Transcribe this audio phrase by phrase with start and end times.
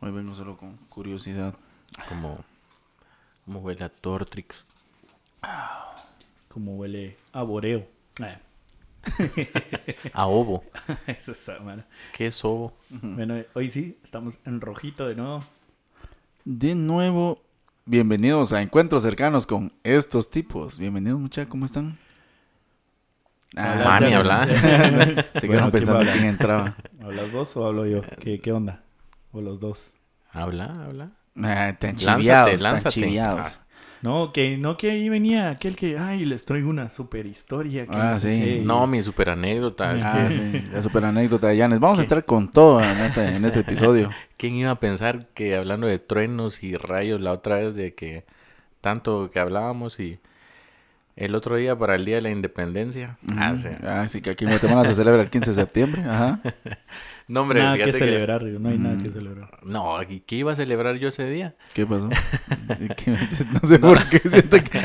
[0.00, 1.54] Hoy vengo solo con curiosidad.
[2.08, 2.38] Como,
[3.44, 4.64] como huele a Tortrix.
[6.48, 7.86] Como huele a boreo.
[8.22, 8.38] Ah,
[10.12, 10.64] A ovo.
[11.06, 11.82] Eso está, mano.
[12.12, 12.74] ¿Qué es ovo?
[12.90, 15.44] Bueno, hoy sí, estamos en rojito de nuevo.
[16.44, 17.40] De nuevo,
[17.86, 20.78] bienvenidos a encuentros cercanos con estos tipos.
[20.78, 21.98] Bienvenidos, muchachos, ¿cómo están?
[23.56, 24.46] Habla, Mani, ya- habla.
[25.40, 26.14] Se quedaron Bueno, ¿quién va pensando a hablar?
[26.14, 26.76] quién entraba.
[27.02, 28.02] ¿Hablas vos o hablo yo?
[28.20, 28.82] ¿Qué, qué onda?
[29.32, 29.92] O los dos.
[30.32, 31.10] Habla, habla.
[31.36, 32.94] Ah, tan Lánzate, chiviados, tan lánzate.
[33.00, 33.46] chiviados.
[33.60, 33.66] Ah.
[34.02, 37.86] No, que no que ahí venía aquel que, ay, les traigo una super historia.
[37.86, 38.28] que Ah, no sí.
[38.28, 38.62] qué".
[38.64, 39.90] No, mi super anécdota.
[40.02, 41.80] Ah, que, sí, la super anécdota de Yanes.
[41.80, 44.10] Vamos a entrar con todo en este, en este episodio.
[44.38, 48.24] ¿quién iba a pensar que hablando de truenos y rayos la otra vez de que
[48.80, 50.18] tanto que hablábamos y
[51.20, 53.16] el otro día para el Día de la Independencia?
[53.36, 53.68] Ah, sí.
[53.82, 56.02] Ah, sí, que aquí en Guatemala se celebra el 15 de septiembre.
[56.02, 56.40] Ajá.
[57.28, 59.58] No, hombre, nada que que- celebrar, digo, no hay nada que celebrar.
[59.62, 61.54] No, ¿y ¿qué iba a celebrar yo ese día?
[61.74, 62.08] ¿Qué pasó?
[62.96, 63.16] ¿Qué-
[63.52, 64.80] No sé por qué siento que...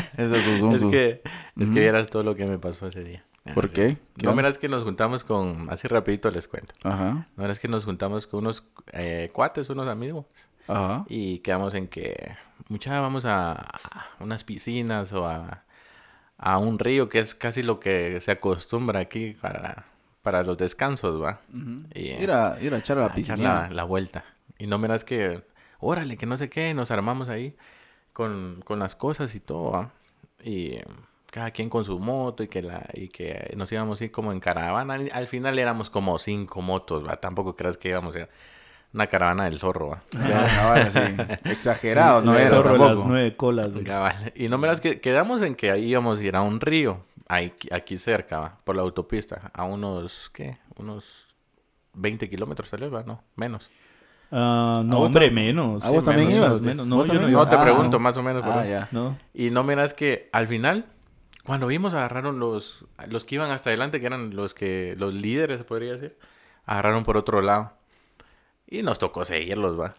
[0.60, 1.22] Son Es sus- que,
[1.58, 3.24] es que vieras todo lo que me pasó ese día.
[3.46, 3.98] Ah, ¿Por qué?
[4.18, 4.42] ¿Qué No, onda?
[4.44, 6.74] verás que nos juntamos con, así rapidito les cuento.
[6.84, 7.12] Ajá.
[7.36, 10.26] No, verás que nos juntamos con unos eh, cuates, unos amigos.
[10.68, 11.06] Ajá.
[11.10, 12.36] Y quedamos en que,
[12.70, 15.64] mucha, vamos a, a unas piscinas o a,
[16.38, 19.86] a un río, que es casi lo que se acostumbra aquí para,
[20.22, 21.40] para los descansos, ¿va?
[21.94, 23.68] Y, Ir a, ir a echar a la a echar piscina.
[23.68, 24.26] la, la vuelta.
[24.58, 25.44] Y no miras que,
[25.80, 27.56] órale, que no sé qué, nos armamos ahí
[28.14, 29.92] con, con las cosas y todo, ¿va?
[30.44, 30.78] Y
[31.32, 34.32] cada quien con su moto y que, la, y que nos íbamos a ir como
[34.32, 34.94] en caravana.
[34.94, 37.18] Al- Al final éramos como cinco motos, ¿va?
[37.18, 38.30] Tampoco creas que íbamos a ir
[38.96, 40.02] una caravana del zorro, ¿va?
[40.18, 41.00] Ah, sí.
[41.50, 43.08] Exagerado, no El era zorro de las tampoco.
[43.10, 43.74] nueve colas.
[43.86, 44.32] Cabal.
[44.36, 47.54] Y no miras que quedamos en que ahí íbamos a ir a un río, ahí,
[47.72, 48.58] aquí cerca, ¿va?
[48.64, 50.58] por la autopista, a unos, ¿qué?
[50.78, 51.28] Unos
[51.94, 53.04] 20 kilómetros, tal vez, ¿va?
[53.04, 53.70] No, menos.
[54.32, 55.84] Ah, ¿A no, hombre, menos.
[55.84, 56.62] a vos Sí, también menos, ibas?
[56.62, 56.88] menos.
[56.88, 57.44] No, ¿Vos yo no también iba.
[57.44, 58.00] No te Ah, pregunto, no.
[58.00, 58.44] más o menos.
[58.44, 58.70] por Ah, ahí.
[58.70, 58.88] ya.
[58.92, 59.18] No.
[59.34, 60.86] Y no miras que al final,
[61.44, 65.60] cuando vimos, agarraron los, los que iban hasta adelante, que eran los que, los líderes,
[65.60, 66.18] se podría decir,
[66.66, 67.72] agarraron por otro lado.
[68.68, 69.94] Y nos tocó seguirlos, va.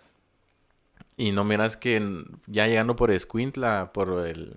[1.16, 4.56] Y no miras que ya llegando por Escuintla, por el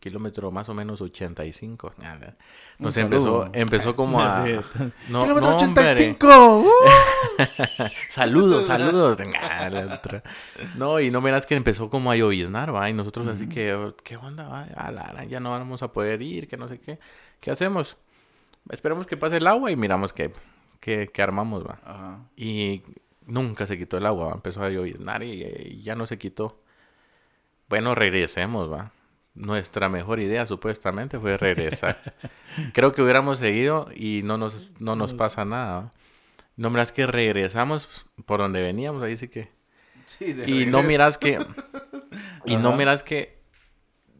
[0.00, 1.94] kilómetro más o menos 85.
[1.98, 2.36] nada,
[2.78, 3.50] Nos Un empezó, saludo.
[3.52, 4.44] empezó como a...
[5.08, 5.82] No, ¡Kilómetro no, hombre.
[5.84, 6.58] 85!
[6.60, 6.68] ¡Uh!
[8.08, 9.18] Saludos, saludos.
[10.76, 12.88] No, y no miras que empezó como a lloviznar, va.
[12.90, 14.62] Y nosotros así que, ¿qué onda, va?
[14.76, 16.98] A la ya no vamos a poder ir, que no sé qué.
[17.40, 17.96] ¿Qué hacemos?
[18.70, 20.32] Esperemos que pase el agua y miramos qué,
[20.80, 21.78] qué, qué armamos, va.
[21.84, 22.18] Ajá.
[22.36, 22.82] Y
[23.28, 24.32] nunca se quitó el agua.
[24.34, 26.60] Empezó a lloviznar y, y ya no se quitó.
[27.68, 28.92] Bueno, regresemos, va.
[29.34, 32.16] Nuestra mejor idea, supuestamente, fue regresar.
[32.74, 35.92] Creo que hubiéramos seguido y no nos, no nos pasa nada, ¿va?
[36.56, 39.48] No miras que regresamos por donde veníamos, ahí sí que...
[40.06, 41.38] Sí, de Y no miras que...
[42.44, 43.38] Y no miras que...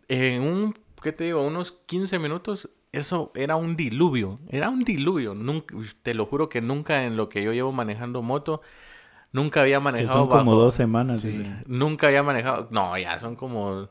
[0.06, 0.78] En un...
[1.02, 1.42] ¿Qué te digo?
[1.42, 2.70] Unos 15 minutos...
[2.92, 4.38] Eso era un diluvio.
[4.50, 5.34] Era un diluvio.
[5.34, 8.60] Nunca, te lo juro que nunca en lo que yo llevo manejando moto...
[9.32, 11.20] Nunca había Que manejado son como bajo- dos semanas.
[11.22, 11.42] Sí.
[11.66, 12.68] Nunca había manejado...
[12.70, 13.88] No, ya son como...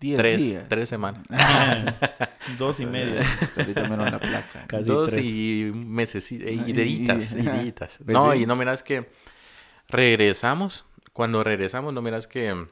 [0.00, 0.64] Diez Tres, días.
[0.68, 1.22] tres semanas.
[2.58, 3.22] dos y media.
[3.56, 4.64] Ahorita menos la placa.
[4.66, 5.24] Casi Dos tres.
[5.24, 7.98] y meses y, Y- y deditas, y- y deditas.
[8.04, 8.38] Pues No, sí.
[8.40, 9.08] y no miras que
[9.88, 10.84] regresamos.
[11.12, 12.66] Cuando regresamos, no miras que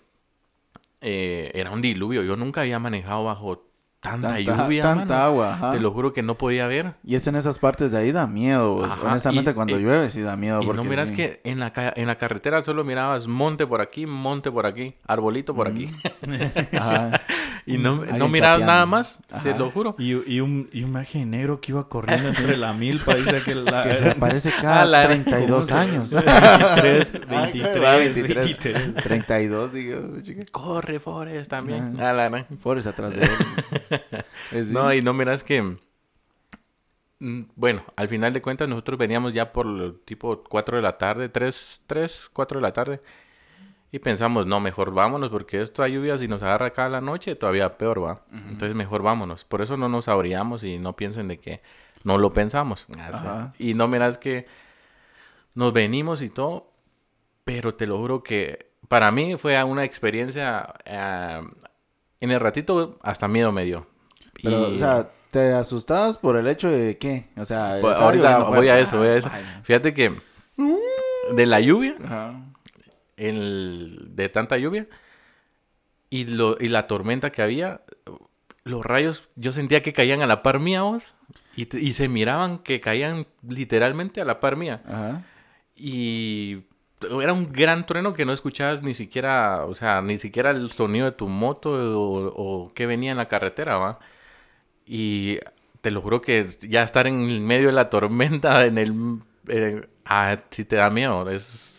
[1.01, 2.23] eh, era un diluvio.
[2.23, 3.65] Yo nunca había manejado bajo
[4.03, 4.83] tanta, Tanta, lluvia.
[4.83, 5.25] tanta mano.
[5.27, 5.73] agua, ajá.
[5.73, 6.95] Te lo juro que no podía ver.
[7.07, 8.79] Y es en esas partes de ahí da miedo.
[8.81, 8.91] pues.
[8.93, 10.61] Ajá, Honestamente, y- cuando y- llueve sí da miedo.
[10.61, 11.15] Y no porque miras sí.
[11.15, 14.95] que en la, ca- en la carretera solo mirabas monte por aquí, monte por aquí,
[15.07, 15.89] arbolito por aquí.
[16.77, 17.21] Ajá.
[17.65, 18.67] Y no, no chapeando.
[18.67, 19.59] nada más, te Ajá.
[19.59, 19.95] lo juro.
[19.99, 23.15] Y, y un, y un maje negro que iba corriendo entre la milpa.
[23.15, 23.83] Dice que la...
[23.85, 26.13] Que se aparece cada Ah, la- 32 ¿Cómo se- años.
[26.83, 28.95] 23, Ay, 23, va, 23.
[29.03, 30.43] 32, digo, chica.
[30.51, 31.95] Corre, Forest, también.
[31.97, 32.11] Ajá.
[32.11, 32.47] A la gran.
[32.61, 33.31] Forest atrás de él.
[34.53, 35.03] Es No, bien.
[35.03, 35.63] y no miras que...
[37.21, 40.99] mm, Bueno, al final de cuentas nosotros veníamos ya por lo tipo 4 de la
[40.99, 43.01] tarde, 3, 3, 4 de la tarde.
[43.95, 47.37] Y pensamos, no, mejor vámonos porque esta lluvia si nos agarra acá a la noche
[47.37, 48.23] todavía peor va.
[48.33, 49.45] Entonces mejor vámonos.
[49.45, 51.61] Por eso no nos abríamos y no piensen de que
[52.03, 52.87] no lo pensamos.
[52.99, 53.53] Ajá.
[53.59, 54.47] Y no miras que
[55.55, 56.71] nos venimos y todo,
[57.45, 60.73] pero te lo juro que para mí fue una experiencia...
[60.87, 61.43] eh,
[62.21, 63.87] en el ratito hasta miedo me dio.
[64.43, 67.29] Pero, Y- o sea, ¿te asustabas por el hecho de qué?
[67.37, 68.81] O sea, pues, ahorita voy a fuerte.
[68.81, 69.29] eso, voy a eso.
[69.31, 69.61] Ah.
[69.65, 70.13] Fíjate que
[71.35, 72.35] de la lluvia, Ajá.
[73.17, 74.87] El- de tanta lluvia
[76.11, 77.83] y, lo, y la tormenta que había,
[78.65, 81.15] los rayos yo sentía que caían a la par mía, vos,
[81.57, 84.83] y, y se miraban que caían literalmente a la par mía.
[84.87, 85.25] Ajá.
[85.75, 86.65] Y
[87.21, 91.07] era un gran trueno que no escuchabas ni siquiera, o sea, ni siquiera el sonido
[91.07, 93.99] de tu moto o, o qué venía en la carretera, ¿va?
[94.87, 95.39] Y
[95.81, 99.19] te lo juro que ya estar en medio de la tormenta, en el...
[99.49, 101.29] eh, ah, sí te da miedo.
[101.29, 101.72] Es,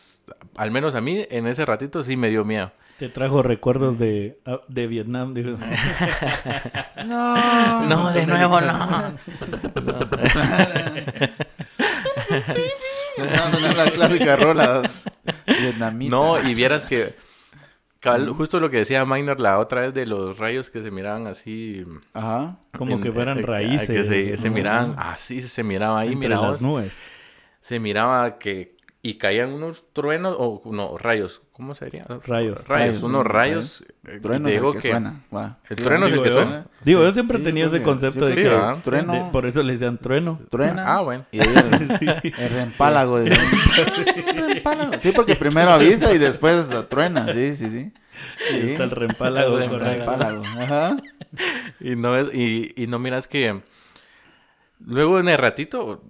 [0.56, 2.72] al menos a mí, en ese ratito sí me dio miedo.
[2.98, 5.34] Te trajo recuerdos de, ah, de Vietnam.
[5.34, 5.58] digo.
[7.06, 8.74] No, No, de nuevo no.
[13.18, 14.90] Vamos a sonar la clásica rola
[15.48, 16.12] vietnamita.
[16.12, 17.16] No, y vieras que...
[18.38, 21.86] justo lo que decía Minor la otra vez de los rayos que se miraban así...
[22.14, 22.58] Ajá.
[22.78, 23.90] Como en- que fueran eh, raíces.
[23.90, 24.56] Que se, se ¿no?
[24.56, 26.98] miraban, así se miraba ahí, Entre mira las nubes.
[27.62, 28.73] se miraba que
[29.06, 32.26] y caían unos truenos o no rayos cómo sería Rayos.
[32.26, 35.24] rayos, Rayos, unos sí, rayos eh, Trueno te es el digo que, que suena.
[35.36, 35.58] va.
[35.70, 36.36] el Sí, trueno es el digo que yo.
[36.36, 36.66] suena.
[36.86, 38.50] Digo, yo siempre Sí, tenía ese concepto de que...
[38.84, 40.40] trueno, de- por eso le decían trueno.
[40.50, 40.96] truena.
[40.96, 43.20] ah bueno Y ahí el, el reempálago.
[43.20, 43.30] de-
[44.34, 44.94] reempálago.
[45.00, 47.32] Sí, porque primero avisa y después truena.
[47.34, 47.92] Sí, sí, sí.
[48.52, 48.70] Y Sí.
[48.72, 49.60] está el reempálago.
[49.60, 50.44] El reempálago.
[50.60, 50.96] Ajá.
[51.82, 53.62] y no es- y, y no miras que
[54.86, 56.04] luego en el ratito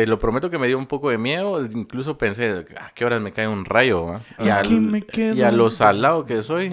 [0.00, 3.20] te lo prometo que me dio un poco de miedo incluso pensé a qué horas
[3.20, 5.34] me cae un rayo va?" y, Aquí al- me quedo.
[5.34, 6.72] y a lo salado que soy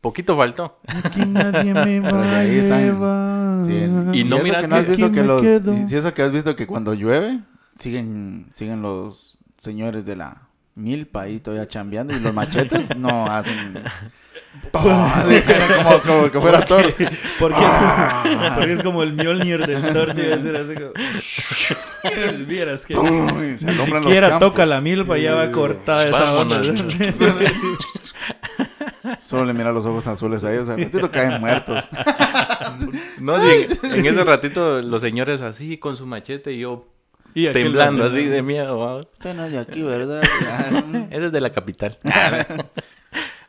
[0.00, 3.64] poquito faltó Aquí nadie me Pero va si a ahí están- llevar.
[3.66, 5.72] Sí, el- Y no miras que no has visto que me los quedo.
[5.74, 7.40] y si eso que has visto que cuando llueve
[7.78, 10.42] siguen siguen los señores de la
[10.74, 13.82] milpa ahí todavía chambeando y los machetes no hacen
[14.72, 16.94] como, como que fuera Thor.
[17.38, 20.92] Porque es, porque es como el Mjolnir del Thor, te iba a decir así como...
[22.46, 26.60] Vieras que Uy, se ni siquiera toca la milpa, ya va cortada esa onda.
[29.20, 31.88] Solo le mira los ojos azules a ellos, al ratito caen muertos.
[33.20, 36.86] no en, en ese ratito los señores así con su machete y yo
[37.34, 38.98] Y temblando así de miedo ¿va?
[38.98, 40.22] Usted no es de aquí, ¿verdad?
[41.10, 41.98] Ese es de la capital.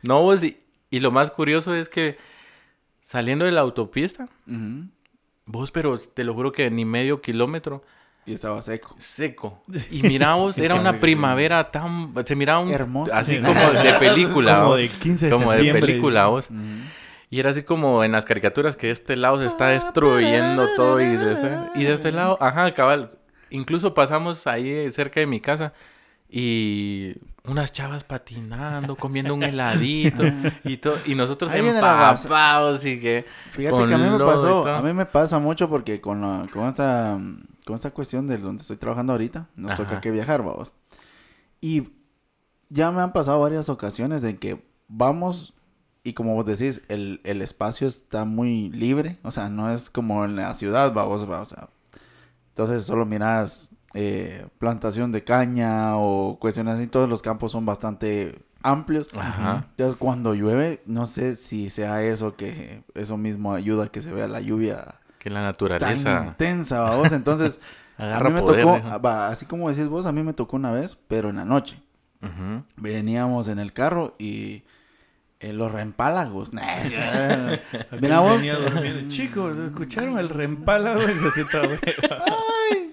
[0.02, 0.58] no, vos, y,
[0.90, 2.16] y lo más curioso es que
[3.02, 4.28] saliendo de la autopista,
[5.46, 7.82] vos, pero te lo juro que ni medio kilómetro
[8.26, 8.94] Y estaba seco.
[8.98, 9.62] seco.
[9.90, 12.12] Y miramos, era una primavera tan...
[12.26, 12.70] Se miraba un...
[12.70, 13.14] Hermoso.
[13.14, 14.60] Así como de película.
[14.62, 16.50] Como de 15 de Como de película, vos.
[17.30, 21.16] Y era así como en las caricaturas que este lado se está destruyendo todo y
[21.16, 23.12] de este, y de este lado, ajá, cabal.
[23.50, 25.72] Incluso pasamos ahí cerca de mi casa
[26.28, 27.16] y
[27.48, 30.22] unas chavas patinando, comiendo un heladito
[30.64, 34.92] y todo y nosotros empapados y que Fíjate que a mí me pasó, a mí
[34.92, 37.18] me pasa mucho porque con, la- con esta
[37.64, 39.84] con esta cuestión de donde estoy trabajando ahorita, nos Ajá.
[39.84, 40.74] toca que viajar, vamos.
[41.60, 41.88] Y
[42.70, 45.54] ya me han pasado varias ocasiones en que vamos
[46.04, 50.24] y como vos decís, el, el espacio está muy libre, o sea, no es como
[50.24, 51.68] en la ciudad, vamos, va, o sea,
[52.50, 58.38] entonces solo miras eh, plantación de caña o cuestiones así, todos los campos son bastante
[58.62, 59.08] amplios.
[59.16, 59.66] Ajá.
[59.70, 64.12] Entonces, cuando llueve, no sé si sea eso que eso mismo ayuda a que se
[64.12, 67.12] vea la lluvia que la tan naturaleza intensa, vos.
[67.12, 67.58] Entonces,
[67.98, 68.64] a agarra mí me poder.
[68.64, 71.36] tocó, ah, va, así como decís vos, a mí me tocó una vez, pero en
[71.36, 71.80] la noche.
[72.22, 72.64] Ujú.
[72.76, 74.64] Veníamos en el carro y
[75.40, 76.52] eh, los reempálagos.
[76.52, 77.60] nah, Aquel
[78.00, 78.40] Mira vos.
[78.42, 79.08] venía.
[79.08, 81.00] Chicos, ¿escucharon el reempálago?
[81.00, 82.87] Ay,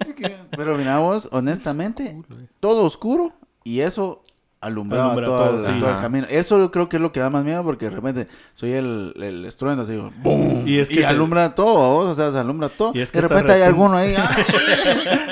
[0.55, 2.15] Pero mira vos, honestamente,
[2.59, 3.33] todo oscuro
[3.63, 4.21] y eso
[4.61, 5.79] alumbraba Alumbra todo, todo, el, sí.
[5.79, 6.01] todo el Ajá.
[6.03, 6.25] camino.
[6.29, 9.13] Eso yo creo que es lo que da más miedo porque de repente soy el,
[9.21, 10.63] el estruendo así, ¡boom!
[10.67, 12.07] Y Y, es que se- alumbra todo, ¿vos?
[12.09, 12.91] o sea, se alumbra todo.
[12.95, 14.43] Y es que de repente hay alguno ahí, ¡ay!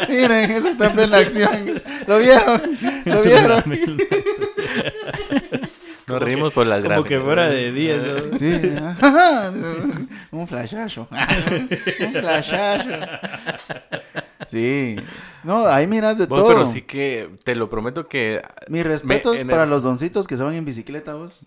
[0.09, 1.81] miren, eso está en plena acción.
[2.05, 2.61] ¿Lo vieron?
[3.05, 3.63] ¿Lo vieron?
[6.05, 7.09] Nos reímos por las Como gráficas.
[7.09, 8.01] que fuera de 10.
[8.31, 8.37] ¿no?
[8.37, 8.59] Sí,
[10.31, 11.07] un flashazo.
[11.09, 12.89] un flashazo.
[14.53, 14.95] Sí.
[15.43, 16.47] No, ahí miras de Vos, todo.
[16.47, 20.43] pero sí que te lo prometo que Mis respetos para el- los doncitos que se
[20.43, 21.45] van en bicicleta, vos.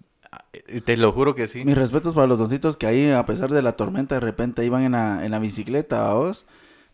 [0.53, 1.65] eh, te lo juro que sí.
[1.65, 4.83] Mis respetos para los doncitos que ahí, a pesar de la tormenta, de repente iban
[4.83, 6.47] en la, en la bicicleta, vos.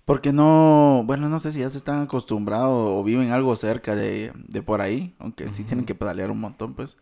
[0.04, 4.32] Porque no, bueno, no sé si ya se están acostumbrados o viven algo cerca de,
[4.34, 6.98] de por ahí, aunque sí tienen que pedalear un montón, pues.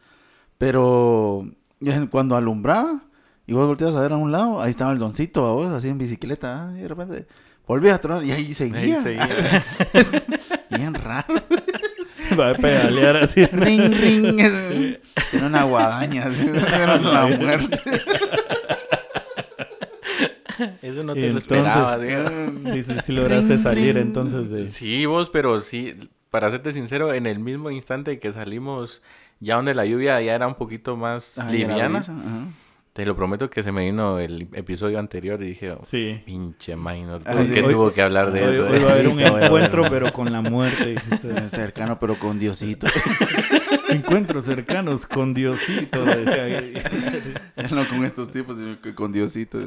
[0.58, 1.46] Pero
[2.10, 3.00] cuando alumbraba
[3.46, 5.88] y vos volteas a ver a un lado, ahí estaba el doncito, a vos, así
[5.88, 7.26] en bicicleta, ah, y de repente
[7.70, 8.78] volvía a tronar y ahí seguía.
[8.80, 9.64] Ahí seguía.
[10.70, 11.34] Bien raro.
[12.38, 13.46] Va a pedalear así.
[13.46, 14.40] ring, ring.
[14.40, 14.98] es-
[15.32, 17.80] Era una guadaña, así, era la muerte.
[20.82, 22.20] Eso no te lo esperaba, digo.
[22.72, 24.04] Sí, sí, sí lograste Ring, salir ring.
[24.06, 24.66] entonces de...
[24.66, 25.94] Sí, vos, pero sí,
[26.30, 29.00] para serte sincero, en el mismo instante que salimos,
[29.38, 32.14] ya donde la lluvia ya era un poquito más Ah, liviana, brisa.
[32.92, 36.20] Te lo prometo que se me vino el episodio anterior y dije, oh, Sí.
[36.26, 38.66] pinche minor, Ah, ¿por qué Hoy- tuvo que hablar de Hoy, eso?
[38.66, 40.86] hoy va a haber un encuentro, pero con la muerte.
[40.90, 41.48] dijiste.
[41.48, 42.88] Cercano, pero con Diosito.
[43.90, 46.04] Encuentros cercanos con Diosito.
[46.04, 46.82] decía.
[47.70, 49.58] no con estos tipos, sino que con Diosito.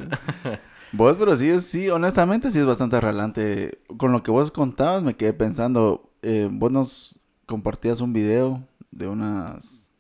[0.92, 3.80] Vos, pero sí, es, sí, honestamente sí es bastante relante.
[3.98, 9.08] Con lo que vos contabas me quedé pensando, eh, vos nos compartías un video de
[9.08, 9.94] unas,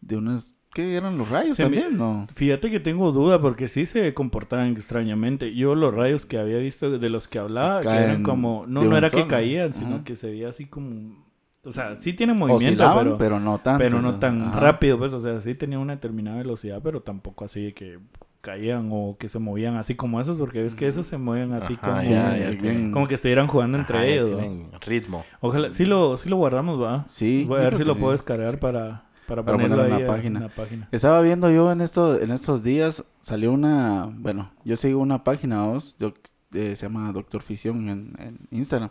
[0.00, 1.96] de unas, ¿qué eran los rayos Se me- también?
[1.98, 2.26] No.
[2.34, 5.54] Fíjate que tengo duda porque sí se comportaban extrañamente.
[5.54, 8.96] Yo los rayos que había visto de los que hablaba, que eran como, no, no
[8.96, 10.04] era que caían, sino Ajá.
[10.04, 11.24] que se veía así como,
[11.64, 13.78] o sea, sí tienen movimiento, Oscilaban, pero, pero, no tanto.
[13.78, 14.60] pero no o sea, tan ajá.
[14.60, 17.98] rápido, pues, o sea, sí tenía una determinada velocidad, pero tampoco así de que
[18.42, 21.78] caían o que se movían así como esos, porque ves que esos se mueven así
[21.80, 24.32] Ajá, como, ya, ya tienen- como que estuvieran jugando entre Ajá, ellos.
[24.32, 24.36] ¿no?
[24.36, 25.24] tienen ritmo.
[25.40, 27.04] Ojalá, sí lo, sí lo guardamos, va.
[27.08, 27.46] Sí.
[27.48, 28.00] Voy a ver si lo sí.
[28.00, 30.38] puedo descargar para, para, Para ponerlo en la página.
[30.38, 30.88] en la página.
[30.92, 35.64] Estaba viendo yo en esto, en estos días, salió una, bueno, yo sigo una página,
[35.64, 38.90] vos, doc- eh, se llama Doctor Fisión en, en Instagram,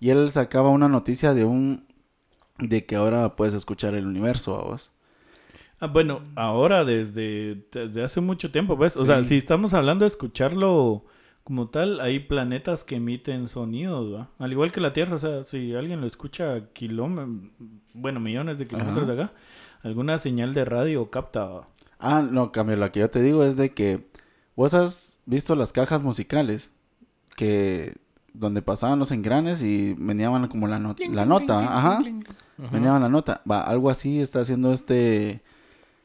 [0.00, 1.84] y él sacaba una noticia de un,
[2.58, 4.92] de que ahora puedes escuchar el universo, a vos.
[5.80, 8.96] Ah, bueno, ahora desde, desde hace mucho tiempo, pues.
[8.96, 11.04] O sea, si estamos hablando de escucharlo
[11.42, 14.28] como tal, hay planetas que emiten sonidos, ¿va?
[14.38, 17.36] Al igual que la Tierra, o sea, si alguien lo escucha a kilómetros,
[17.94, 19.32] bueno, millones de kilómetros de acá,
[19.82, 21.62] alguna señal de radio capta.
[21.98, 24.06] Ah, no, cambio, lo que yo te digo es de que
[24.56, 26.72] vos has visto las cajas musicales
[27.36, 27.96] que
[28.34, 32.02] donde pasaban los engranes y venían como la, no- la nota, ajá.
[32.70, 33.42] Venía la nota.
[33.50, 35.42] Va, algo así está haciendo este.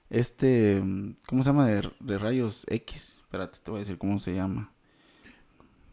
[0.09, 0.81] Este.
[1.27, 1.65] ¿Cómo se llama?
[1.67, 3.19] De, de rayos X.
[3.23, 4.71] Espérate, te voy a decir cómo se llama.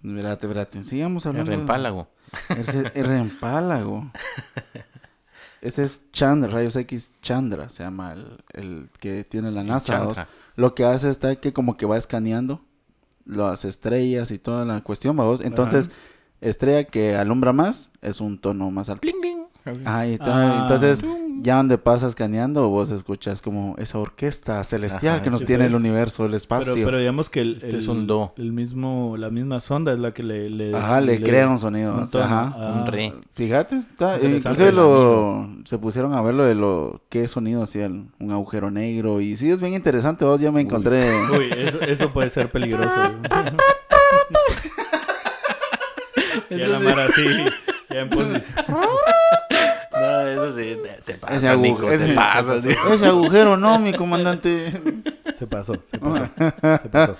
[0.03, 0.83] Espérate, espérate.
[0.85, 1.50] Sigamos El hablando.
[1.50, 2.09] de- reempálago.
[2.49, 4.11] El, el reempálago.
[5.64, 10.26] Ese es Chandra, rayos X Chandra, se llama el, el que tiene la NASA.
[10.56, 12.61] Lo que hace está que como que va escaneando
[13.25, 15.40] las estrellas y toda la cuestión, vamos.
[15.40, 15.90] Entonces,
[16.40, 19.00] estrella que alumbra más es un tono más alto.
[19.00, 19.44] Bling, bling.
[19.87, 20.59] Ah, Ah.
[20.62, 21.02] entonces
[21.41, 25.64] ya donde pasas escaneando vos escuchas como esa orquesta celestial Ajá, que nos sí, tiene
[25.67, 25.81] el pues.
[25.83, 26.75] universo, el espacio.
[26.75, 28.33] Pero, pero digamos que el, Este el- es un do.
[28.37, 30.50] el mismo, la misma sonda es la que le...
[30.50, 31.95] le Ajá, le, crea un sonido.
[31.95, 32.25] un tono.
[32.25, 32.55] Ajá.
[32.57, 33.12] Ah, Un re.
[33.35, 38.31] Fíjate, está, inclusive lo, se pusieron a ver lo de lo qué sonido hacía un
[38.33, 41.11] agujero negro y sí es bien interesante, vos ya me encontré.
[41.31, 42.95] Uy, eso, eso puede ser peligroso.
[46.50, 47.25] ya la mara así,
[47.91, 48.55] ya en posición.
[50.35, 52.69] Eso sí, te, te pasa, Ese, agu- Nico, ese- te pasa, sí.
[52.93, 54.73] ese agujero no, mi comandante.
[55.35, 56.29] Se pasó, se pasó,
[56.81, 57.17] se pasó.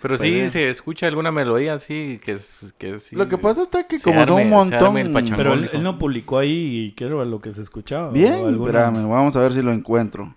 [0.00, 2.72] Pero sí Pues, se escucha alguna melodía así que es...
[2.78, 5.26] Que sí, Lo que pasa está que se como son un arme- se arme montón...
[5.28, 5.36] el.
[5.36, 8.08] Pero él, no publicó ahí qué era lo que se escuchaba.
[8.12, 10.34] Bien, espérame, vamos a ver si lo encuentro.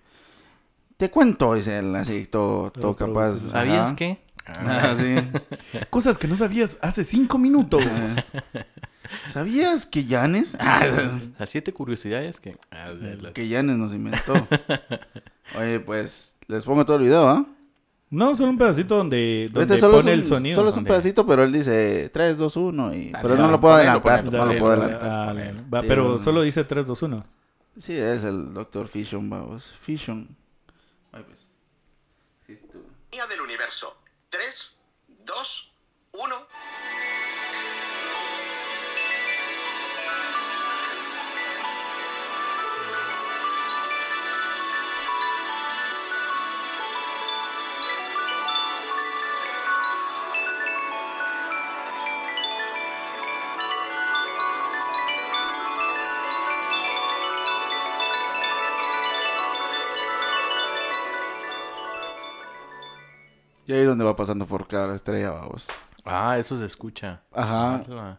[0.98, 3.38] Te cuento, dice él, así, todo, todo capaz.
[3.48, 4.18] ¿Sabías qué?
[4.46, 5.16] Ah, sí.
[5.90, 7.82] Cosas que no sabías hace cinco minutos.
[9.28, 10.56] ¿Sabías que Yanes?
[10.60, 10.86] Ah,
[11.40, 12.58] Las siete curiosidades que...
[12.72, 14.34] Ah, las- que Yanes nos inventó.
[15.58, 17.46] Oye, pues, les pongo todo el video, ¿ah?
[18.12, 20.56] No, solo un pedacito donde, donde Este solo pone un, el sonido.
[20.56, 22.94] Solo es un donde- pedacito, pero él dice 3, 2, 1.
[22.96, 23.10] Y...
[23.12, 24.24] Dale, pero no lo puedo adelantar.
[24.26, 25.74] no lo puedo adelantar.
[25.74, 26.24] Va, Sí, pero no.
[26.24, 27.24] solo dice 3, 2, 1.
[27.80, 28.88] Sí, es el Dr.
[28.88, 29.72] Fission, vamos.
[29.82, 30.28] Fission.
[31.12, 31.48] Ay, pues.
[32.48, 32.84] Sí, tú.
[33.12, 33.96] Día del universo.
[34.32, 34.78] 3,
[35.26, 35.69] 2, 1.
[63.70, 65.68] Y ahí es donde va pasando por cada estrella, vamos.
[66.04, 67.20] Ah, eso se escucha.
[67.32, 67.84] Ajá.
[67.92, 68.18] Ah,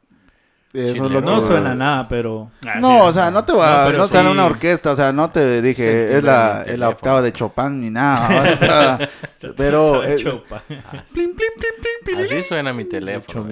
[0.73, 2.53] Eso es lo No que- suena nada, pero.
[2.81, 4.17] No, o sea, no te va, No, no, sí.
[4.19, 7.91] una orquesta, o sea, no te dije, es la, es la octava de Chopin ni
[7.91, 9.09] nada, o sea,
[9.57, 10.63] pero eh, Chopa.
[10.69, 13.49] plin, plin, plin, plin, Así suena mi teléfono.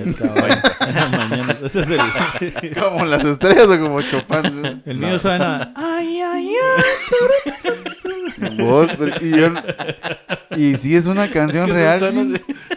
[2.81, 4.83] Como las estrellas o como Chopin.
[4.87, 5.73] El mío suena.
[5.75, 8.57] Ay, ay, ay.
[8.59, 9.49] Vos, pero- y yo,
[10.59, 12.01] y si es una canción real,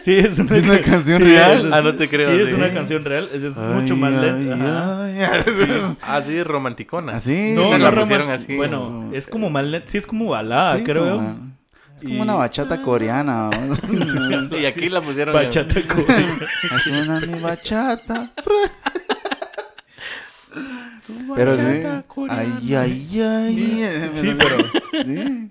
[0.02, 1.66] Sí, es una, ¿Sí es una canción sí, real?
[1.66, 2.54] es- Ah, no te creo, Sí, es sí.
[2.54, 3.28] una canción real.
[3.32, 5.04] Es, es Ay, mucho más lenta.
[5.04, 5.96] ay, ay.
[6.02, 7.12] Ah, sí, romanticona.
[7.16, 8.56] Así, No, no la pusieron así.
[8.56, 9.88] Bueno, es como más lenta.
[9.88, 11.16] Sí, es como balada, Sí, creo.
[11.16, 11.52] como-
[11.96, 13.50] es como Y- una bachata coreana.
[14.60, 15.36] Y aquí la pusieron.
[15.36, 18.30] en- Bachata con- Suena mi bachata.
[21.34, 21.60] Pero sí.
[21.62, 22.42] Bachata coreana.
[22.60, 24.10] Ay, ay, ay.
[24.14, 24.56] Sí, pero.
[25.04, 25.50] Sí.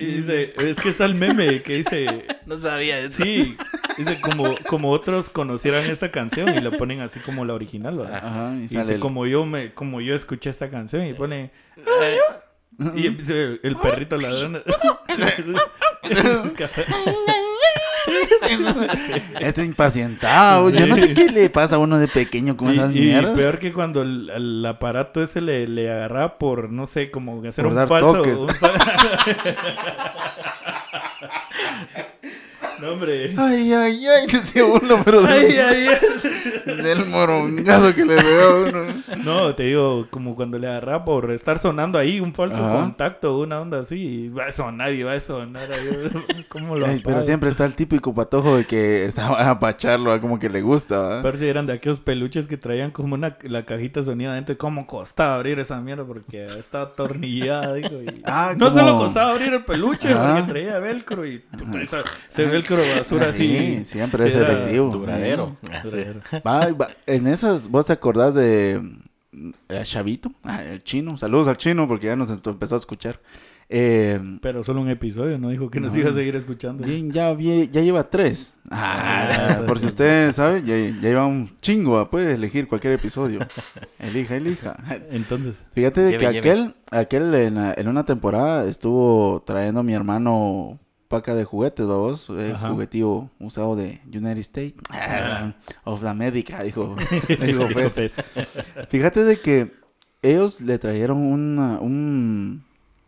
[0.00, 3.22] Y dice, es que está el meme que dice, No sabía eso.
[3.24, 3.56] sí,
[3.96, 8.20] dice como, como otros conocieran esta canción y la ponen así como la original, ¿verdad?
[8.24, 11.50] Ajá, y dice, el- como yo me, como yo escuché esta canción y pone
[12.94, 14.62] y dice, el perrito ladrando.
[19.40, 20.70] Este impacientado.
[20.70, 23.36] Yo no sé qué le pasa a uno de pequeño con y, esas y mierdas.
[23.36, 27.64] peor que cuando el, el aparato ese le, le agarraba por, no sé, como hacer
[27.64, 28.12] Por un dar falso.
[28.22, 28.38] toques.
[28.38, 28.46] un
[32.80, 33.34] no, hombre.
[33.36, 35.86] Ay, ay, ay, decía uno, pero Ay, ay,
[36.64, 38.82] del morongazo que le veo a uno.
[39.24, 42.80] No, te digo, como cuando le agarraba por estar sonando ahí un falso Ajá.
[42.80, 46.44] contacto, una onda así, y va a sonar y va a sonar ahí.
[46.48, 50.20] ¿Cómo lo Ay, pero siempre está el típico patojo de que estaba a pacharlo, ah,
[50.20, 50.98] como que le gusta.
[50.98, 51.22] ¿va?
[51.22, 54.56] Pero si eran de aquellos peluches que traían como una, la cajita de sonido adentro.
[54.58, 56.04] ¿Cómo costaba abrir esa mierda?
[56.04, 58.00] Porque está atornillada, digo.
[58.02, 60.34] y- Ah, no como- solo costaba abrir el peluche, Ajá.
[60.36, 63.84] porque traía velcro y puta, esa- ese velcro basura Sí, así.
[63.84, 64.90] siempre es efectivo.
[64.90, 65.56] Duradero.
[65.82, 66.20] duradero.
[66.46, 68.80] Va, va, En esas, ¿vos te acordás de
[69.32, 70.32] mm, eh, Chavito?
[70.42, 71.16] Ah, el chino.
[71.16, 73.20] Saludos al chino porque ya nos empezó a escuchar.
[73.70, 75.50] Eh, Pero solo un episodio, ¿no?
[75.50, 75.98] Dijo que nos No.
[76.00, 76.86] iba a seguir escuchando.
[76.86, 78.54] bien, ya, ya lleva tres.
[78.70, 81.98] Ah, por si usted sabe, ya, ya lleva un chingo.
[81.98, 83.40] ah, Puede elegir cualquier episodio.
[83.98, 84.76] Elija, elija.
[85.10, 86.38] Entonces, Fíjate de Lleve, que lleve.
[86.50, 91.86] aquel, aquel en, la- en una temporada estuvo trayendo a mi hermano paca de juguetes,
[91.86, 92.68] vamos, eh, Ajá.
[92.70, 94.74] juguetío usado de United States
[95.84, 96.96] of the America, dijo,
[97.44, 97.94] dijo pues.
[97.94, 98.14] pues,
[98.90, 99.72] Fíjate de que
[100.22, 102.64] ellos le trajeron una- un,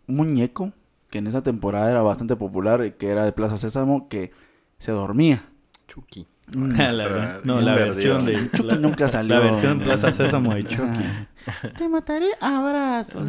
[0.07, 0.73] un muñeco
[1.11, 4.31] que en esa temporada era bastante popular, que era de Plaza Sésamo, que
[4.79, 5.45] se dormía.
[5.89, 6.27] Chucky.
[6.53, 6.69] Mm.
[6.79, 9.35] la ver- no, la versión de Chucky la, nunca salió.
[9.37, 11.05] la versión Plaza Sésamo de Chucky.
[11.79, 13.27] Te mataré abrazos.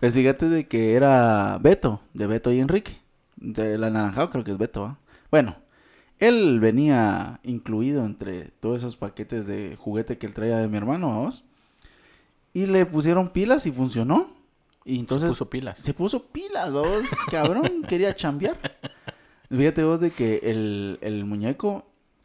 [0.00, 2.96] pues fíjate de que era Beto, de Beto y Enrique.
[3.36, 4.98] Del anaranjado creo que es Beto, ¿va?
[5.30, 5.56] Bueno,
[6.18, 11.08] él venía incluido entre todos esos paquetes de juguete que él traía de mi hermano,
[11.08, 11.44] vamos.
[12.54, 14.34] Y le pusieron pilas y funcionó.
[14.84, 15.78] Y entonces Puso pilas.
[15.78, 18.56] se puso pilas, vos, cabrón, quería chambear.
[19.50, 21.84] Fíjate vos de que el, el muñeco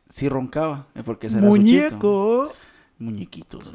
[0.09, 1.89] sí roncaba, eh, porque ese era su chiste.
[1.89, 2.53] Muñeco.
[2.99, 3.73] Muñequitos.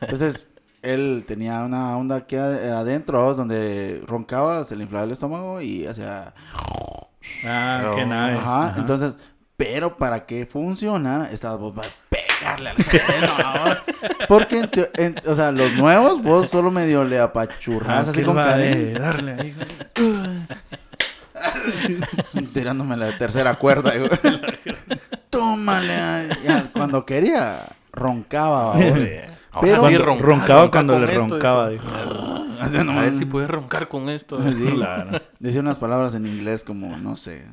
[0.00, 0.48] Entonces,
[0.84, 5.60] él tenía una onda aquí ade- adentro, vos, donde roncaba, se le inflaba el estómago
[5.60, 6.32] y hacía...
[7.44, 8.34] Ah, qué nave.
[8.36, 8.80] Ajá, Ajá.
[8.80, 9.14] entonces,
[9.56, 13.32] pero para que funcionara, estas vos vas a pegarle al sereno,
[13.64, 13.82] vos.
[14.28, 18.24] Porque, en en- o sea, los nuevos, vos solo medio le apachurras Ah, así ¿qué
[18.26, 18.98] con cariño.
[18.98, 19.54] darle ahí?
[22.52, 23.92] tirándome la tercera cuerda.
[25.30, 26.28] Tómale.
[26.44, 27.60] Ya, cuando quería,
[27.92, 28.72] roncaba.
[28.74, 28.98] vos.
[29.54, 31.68] Ahora Pero- sí Cuando ronca- roncaba ronca cuando le esto, roncaba.
[31.70, 31.84] dijo.
[31.86, 32.34] dijo.
[32.64, 34.38] A ver si puedes roncar con esto.
[34.52, 34.64] Sí.
[34.74, 35.20] Claro.
[35.38, 37.44] Decía unas palabras en inglés como, no sé,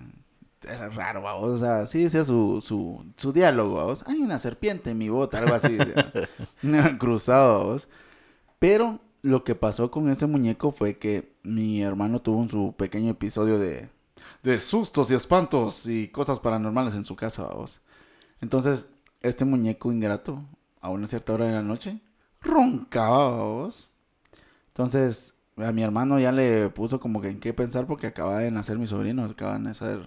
[0.67, 1.49] era raro, vamos.
[1.49, 4.03] O sea, sí decía su, su, su diálogo, vamos.
[4.07, 5.77] Hay una serpiente en mi bota, algo así.
[6.99, 7.89] Cruzado, vamos.
[8.59, 13.59] Pero lo que pasó con ese muñeco fue que mi hermano tuvo su pequeño episodio
[13.59, 13.89] de,
[14.43, 17.81] de sustos y espantos y cosas paranormales en su casa, vamos.
[18.39, 20.43] Entonces, este muñeco ingrato,
[20.81, 21.99] a una cierta hora de la noche,
[22.41, 23.91] roncaba, vamos.
[24.67, 28.51] Entonces, a mi hermano ya le puso como que en qué pensar porque acaba de
[28.51, 30.05] nacer mi sobrino, acaba de nacer.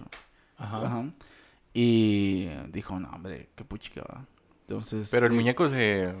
[0.57, 0.85] Ajá.
[0.85, 1.05] Ajá.
[1.73, 4.25] Y dijo, no, hombre, qué puchica va.
[4.61, 5.09] Entonces.
[5.11, 6.13] Pero el eh, muñeco se,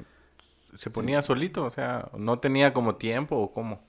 [0.75, 3.81] se ponía solito, o sea, no tenía como tiempo o cómo.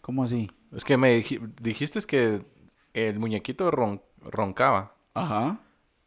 [0.00, 0.50] ¿Cómo así?
[0.74, 2.44] Es que me dij- dijiste que
[2.94, 5.60] el muñequito ron- roncaba, Ajá.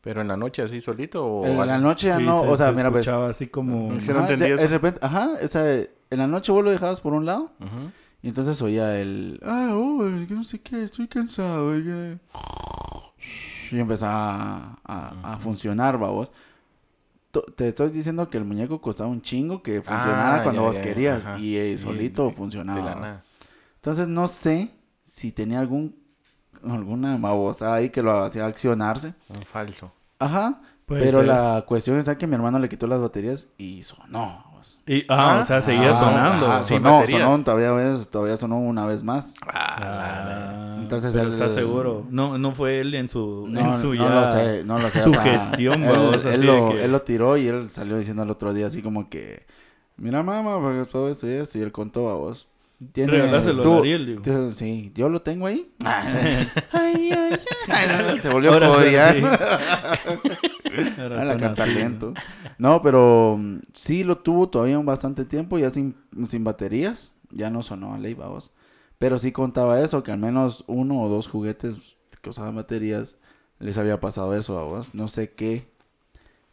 [0.08, 2.56] Pero en la noche así solito o En la noche ya Sí, no, se- o
[2.56, 3.02] sea, se mira, pues.
[3.06, 3.92] escuchaba así como...
[3.92, 4.62] Es que no ajá, entendí de, eso.
[4.62, 7.92] de repente, ajá, esa, en la noche vos lo dejabas por un lado Ujú.
[8.22, 11.78] y entonces oía el, ah, oh, que no sé qué, estoy cansado.
[11.78, 12.18] Y, que-
[13.72, 16.32] y empezaba a, a- a funcionar, babos.
[17.58, 20.78] Te estoy diciendo que el muñeco costaba un chingo que funcionara Ah, cuando ya, vos
[20.78, 21.38] ya, querías ajá.
[21.38, 22.80] y eh, Y solito de- funcionaba.
[22.80, 23.02] De la babos.
[23.08, 23.24] nada.
[23.76, 24.72] Entonces no sé
[25.04, 25.96] si tenía algún
[26.68, 29.14] alguna babosada ahí que lo hacía accionarse.
[29.30, 29.92] Un falso.
[30.20, 30.62] Ajá.
[30.86, 31.28] Puede pero ser.
[31.28, 34.46] la cuestión está que mi hermano le quitó las baterías y sonó.
[34.86, 36.64] Y, ah, Ah, o sea, seguía Ah, sonando.
[36.64, 37.22] sin sonó, baterías.
[37.22, 39.34] sonó, todavía, ves, todavía sonó una vez más.
[39.46, 42.06] Ah, Entonces pero él- está seguro.
[42.10, 44.90] No, no fue él en su, No, en su no ya lo sé, no lo
[44.90, 45.04] sé.
[45.04, 47.70] su o sea, gestión, él, babos, él lo, de que- él lo tiró y él
[47.72, 49.46] salió diciendo el otro día así como que,
[49.98, 52.48] mira mamá, porque todo esto y esto, y él contó a vos.
[52.92, 54.22] Tiene, Regaláselo tú- a Ariel, digo.
[54.22, 55.72] tú- sí, yo lo tengo ahí.
[55.84, 59.28] ay, ay, ay, se volvió Ahora coreano.
[61.00, 61.80] Ahora la suena canta así, ¿no?
[61.80, 62.14] lento.
[62.58, 65.96] No, pero mm, sí lo tuvo todavía un bastante tiempo, ya sin,
[66.28, 67.14] sin baterías.
[67.32, 68.54] Ya no sonó a ley, vamos.
[69.00, 71.76] Pero sí contaba eso, que al menos uno o dos juguetes
[72.22, 73.16] que usaban baterías
[73.60, 74.94] les había pasado eso a vos.
[74.94, 75.68] No sé qué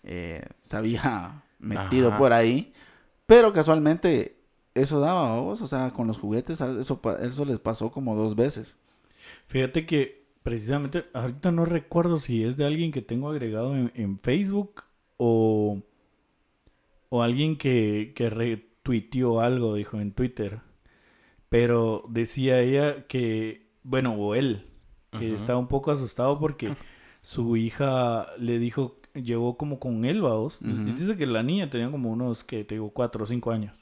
[0.02, 2.18] eh, se había metido Ajá.
[2.18, 2.72] por ahí.
[3.26, 4.33] Pero casualmente
[4.74, 5.60] eso daba vos.
[5.60, 8.76] O sea, con los juguetes eso, eso les pasó como dos veces.
[9.46, 14.18] Fíjate que precisamente ahorita no recuerdo si es de alguien que tengo agregado en, en
[14.18, 14.82] Facebook
[15.16, 15.80] o,
[17.08, 20.60] o alguien que, que retuiteó algo, dijo en Twitter.
[21.48, 24.66] Pero decía ella que, bueno, o él,
[25.12, 26.74] que estaba un poco asustado porque
[27.22, 30.58] su hija le dijo, llegó como con él, vamos.
[30.60, 30.98] Y Ujú.
[30.98, 33.72] dice que la niña tenía como unos, que te digo, cuatro o cinco años.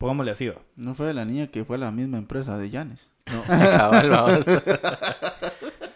[0.00, 0.54] Pongámosle así, va.
[0.76, 3.10] No fue la niña que fue a la misma empresa de Janes.
[3.30, 3.42] No.
[3.46, 4.46] cabal, vamos.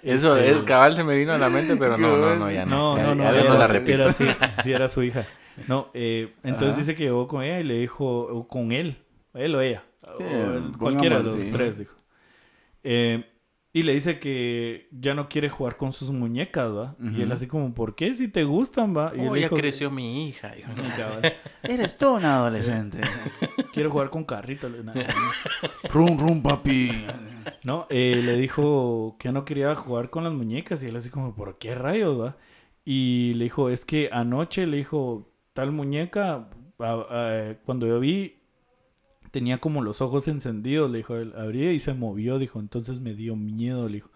[0.03, 2.67] Eso, Este- es, cabal se me vino a la mente, pero no, no, no, ya
[2.67, 2.95] no.
[2.95, 3.93] No, Ya- no, no, ya era, no la repito.
[3.95, 5.27] era sí, sí, sí, era su hija.
[5.69, 6.79] No, eh, entonces Ajá.
[6.81, 8.99] dice que llegó con ella y le dijo, o con él,
[9.33, 11.51] él o ella, o el- cualquiera de los sí.
[11.51, 11.95] tres, dijo.
[12.83, 13.25] Eh,
[13.77, 16.97] y le dice que ya no quiere jugar con sus muñecas, ¿va?
[17.01, 18.15] Y él así como, ¿por qué?
[18.15, 19.13] Si te gustan, ¿va?
[19.17, 20.53] Y él Oh, ya dijo, creció mi hija.
[20.53, 20.71] dijo.
[20.77, 21.35] "Sí, cabal,
[21.65, 22.99] Eres tú un adolescente.
[23.75, 24.25] Quiero jugar con
[24.85, 25.07] nada.
[25.93, 27.05] rum, rum, papi.
[27.65, 31.35] No, eh, le dijo que no quería jugar con las muñecas y él así como,
[31.35, 32.37] ¿por qué rayos, va?
[32.85, 38.37] Y le dijo, es que anoche le dijo, tal muñeca, a- a- cuando yo vi,
[39.35, 43.15] tenía como los ojos encendidos, le dijo, él abría y se movió, dijo, entonces me
[43.15, 44.11] dio miedo, le dijo.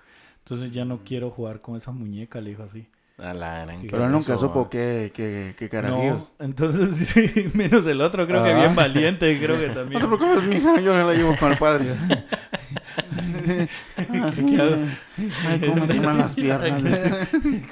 [0.44, 2.86] Entonces ya no quiero jugar con esa muñeca, le dijo así.
[3.18, 4.68] A la gran Pero Pero que él nunca eso, supo ah.
[4.70, 6.32] qué, qué, qué No, carajillos.
[6.38, 8.58] entonces, sí, menos el otro, creo que Ah.
[8.60, 10.00] bien valiente, creo que No también.
[10.00, 11.86] te preocupes, mija, yo la llevo con el padre.
[13.98, 17.02] Ay, cómo me tiemblan las piernas.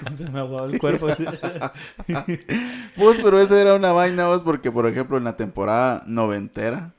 [0.02, 1.06] ¿Cómo se me aguaba el cuerpo?
[2.96, 6.92] Vos, pero esa era una vaina, vos, porque, por ejemplo, en la temporada noventera,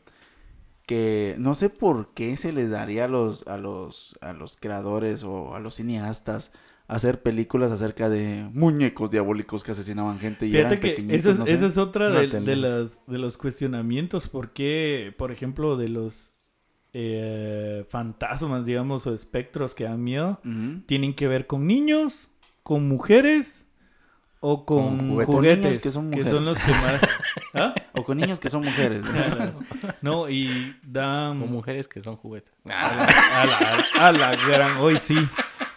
[0.88, 5.24] que no sé por qué se les daría a los, a los, a los creadores
[5.24, 6.52] o a los cineastas
[6.88, 11.32] hacer películas acerca de muñecos diabólicos que asesinaban gente y Fíjate eran que pequeñitos, eso
[11.32, 11.52] es, no sé.
[11.52, 14.30] esa es otra No de, las, de los cuestionamientos.
[14.30, 16.34] ¿Por qué, por ejemplo, de los
[16.94, 20.40] eh, fantasmas, digamos, o espectros que dan miedo,
[20.86, 22.30] tienen que ver con niños,
[22.64, 23.67] con mujeres
[24.40, 25.26] o con, Con juguetes.
[25.26, 25.64] Con juguetes?
[25.66, 27.02] niños que son que son los mujeres.
[27.02, 27.12] que más...
[27.54, 27.74] ¿Ah?
[27.96, 29.04] O con niños que son mujeres.
[29.04, 29.52] ¿no?
[30.02, 31.40] No, y dan...
[31.40, 32.54] Con mujeres que son juguetes.
[32.66, 34.78] A la, a la- a la gran...
[34.78, 35.18] Hoy sí.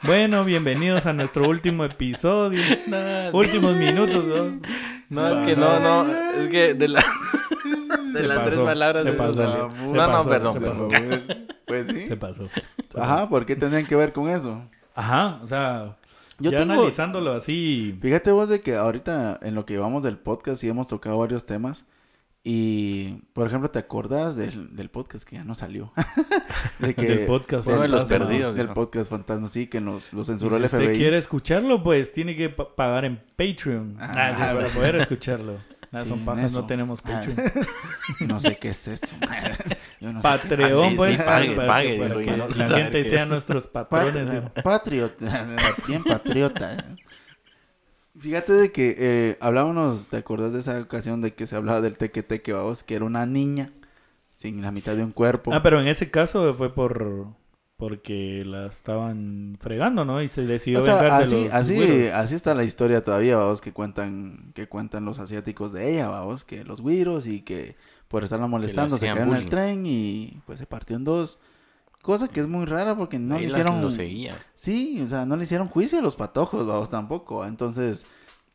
[0.03, 2.63] Bueno, bienvenidos a nuestro último episodio.
[3.33, 4.61] Últimos minutos, ¿no?
[5.11, 6.07] No, es que no, no.
[6.39, 7.05] Es que de, la,
[8.13, 9.03] de Se las tres palabras.
[9.05, 10.89] se pasó, No, se no, pasó, perdón, se pasó.
[11.67, 12.05] Pues sí.
[12.05, 12.49] Se pasó.
[12.97, 14.63] Ajá, ¿por qué tendrían que ver con eso?
[14.95, 15.97] Ajá, o sea,
[16.41, 17.97] Yo ya tengo- analizándolo así.
[18.01, 21.47] Fíjate vos de que ahorita en lo que llevamos del podcast sí hemos tocado varios
[21.47, 21.87] temas.
[22.43, 25.93] Y, por ejemplo, ¿te acordás del, del podcast que ya no salió?
[26.79, 28.57] de que, Del podcast los perdidos.
[28.57, 30.97] Del podcast fantasma, sí, que nos lo censuró si el usted FBI.
[30.97, 33.97] quiere escucharlo, pues tiene que pa- pagar en Patreon.
[34.01, 35.59] Ah, Ah, sí, para poder escucharlo.
[35.93, 37.51] Ah, Sí, son pajas, no tenemos Ah, Patreon.
[38.29, 39.15] No sé qué es eso.
[40.01, 42.49] No Patreon, Ah, sí, pues, sí, pague, para, pague, que, para digo, que yo no
[42.55, 43.29] la gente sea es.
[43.29, 44.31] nuestros Pat- patrones.
[44.31, 44.51] digo.
[44.65, 45.47] patriota.
[45.89, 46.97] Bien patriota.
[48.19, 51.97] Fíjate de que eh, hablábamos, ¿te acordás de esa ocasión de que se hablaba del
[51.97, 52.83] teque teque, vamos?
[52.83, 53.71] Que era una niña
[54.35, 55.53] sin la mitad de un cuerpo.
[55.55, 57.29] Ah, pero en ese caso fue por
[57.81, 60.23] porque la estaban fregando, ¿no?
[60.23, 62.13] Y se decidió O sea, vengar de así, los así, güiros.
[62.15, 66.45] así está la historia todavía, vamos, que cuentan, que cuentan los asiáticos de ella, vamos,
[66.45, 67.75] que los güiros y que
[68.07, 71.39] por estarla molestando se quedó en el tren y pues se partió en dos.
[72.03, 73.83] Cosa que es muy rara porque no Ahí le la- hicieron...
[73.83, 74.35] Lo seguía.
[74.55, 77.45] Sí, o sea, no le hicieron juicio a los patojos, vamos, tampoco.
[77.45, 78.07] Entonces,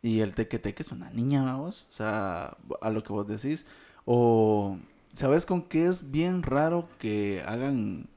[0.01, 3.65] y el teque teque es una niña, vamos, o sea, a lo que vos decís.
[4.05, 4.77] O,
[5.15, 8.07] ¿sabes con qué es bien raro que hagan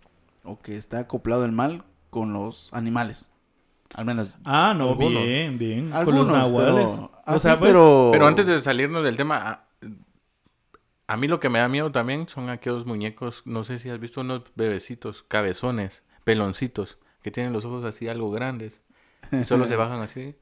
[0.48, 3.30] o que está acoplado el mal con los animales?
[3.94, 4.36] Al menos.
[4.44, 5.22] Ah, no, Algunos.
[5.24, 5.92] bien, bien.
[5.92, 6.90] Algunos, Con los nahuales.
[6.90, 9.64] pero, o así, sea, pues, pero, Pero antes de salirnos del tema, a,
[11.06, 13.98] a mí lo que me da miedo también son aquellos muñecos, no sé si has
[13.98, 18.80] visto unos bebecitos, cabezones, peloncitos, que tienen los ojos así algo grandes
[19.32, 20.34] y solo se bajan así.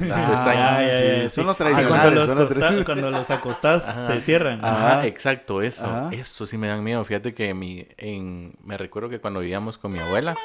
[0.00, 1.42] Ah, ya, sí, ya, ya, son sí.
[1.46, 1.88] los Ah, tradicionales.
[1.88, 4.14] cuando, los son los costa- tra- cuando los acostás, Ajá.
[4.14, 4.64] se cierran.
[4.64, 4.86] Ajá.
[4.98, 5.84] Ajá, exacto, eso.
[5.84, 6.08] Ajá.
[6.12, 7.04] Eso sí me dan miedo.
[7.04, 10.36] Fíjate que mi, en, me recuerdo que cuando vivíamos con mi abuela,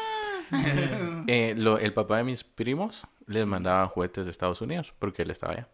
[1.27, 5.31] eh, lo- el papá de mis primos les mandaba juguetes de Estados Unidos porque él
[5.31, 5.67] estaba allá.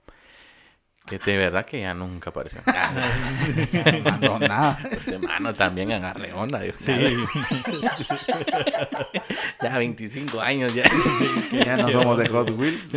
[1.06, 2.60] Que de verdad que ya nunca apareció.
[3.94, 4.80] No mandó nada.
[4.90, 6.60] Este mano también agarré onda.
[6.60, 6.92] digo, Sí.
[9.62, 10.84] Ya 25 años ya.
[11.52, 12.92] Ya no somos de Hot Wheels.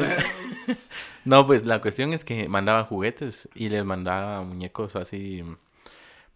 [1.25, 5.43] No, pues la cuestión es que mandaba juguetes y les mandaba muñecos así.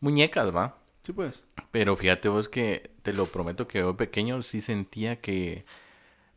[0.00, 0.76] Muñecas, ¿va?
[1.02, 1.46] Sí, pues.
[1.70, 5.64] Pero fíjate vos que te lo prometo que yo pequeño sí sentía que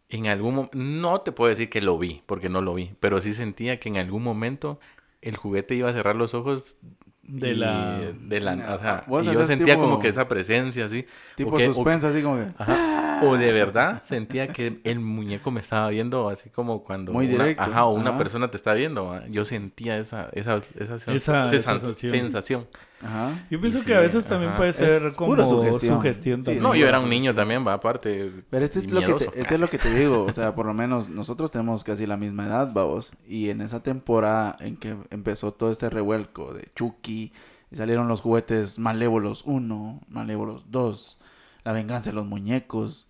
[0.10, 3.22] en algún momento, no te puedo decir que lo vi, porque no lo vi, pero
[3.22, 4.80] sí sentía que en algún momento
[5.22, 6.78] el juguete iba a cerrar los ojos
[7.24, 10.86] De y- la- de la o sea, y yo sentía tipo- como que esa presencia
[10.86, 11.06] así
[11.36, 12.46] Tipo o que- o- suspensa, así como que...
[12.58, 12.76] ajá,
[13.24, 17.44] o de verdad sentía que el muñeco me estaba viendo así como cuando Muy una,
[17.46, 18.18] directo, ajá, o una ajá.
[18.18, 22.12] persona te está viendo yo sentía esa esa esa, Esa- esa esa sensación.
[22.12, 22.68] sensación.
[23.02, 23.46] Aja.
[23.52, 24.58] Yo pienso Y que a veces también ajá.
[24.58, 26.40] puede ser Es como pura sugestión, sugestión.
[26.42, 26.64] Sí, también.
[26.64, 29.56] no yo era un niño también va aparte Pero este es, lo que te, este
[29.56, 32.46] es lo que te digo, o sea, por lo menos nosotros tenemos casi la misma
[32.48, 33.12] edad, vamos.
[33.28, 37.32] Y en esa temporada en que empezó todo este revuelco de Chucky,
[37.72, 41.18] y salieron los juguetes Malévolos 1, Malévolos 2,
[41.64, 43.05] La venganza de los muñecos,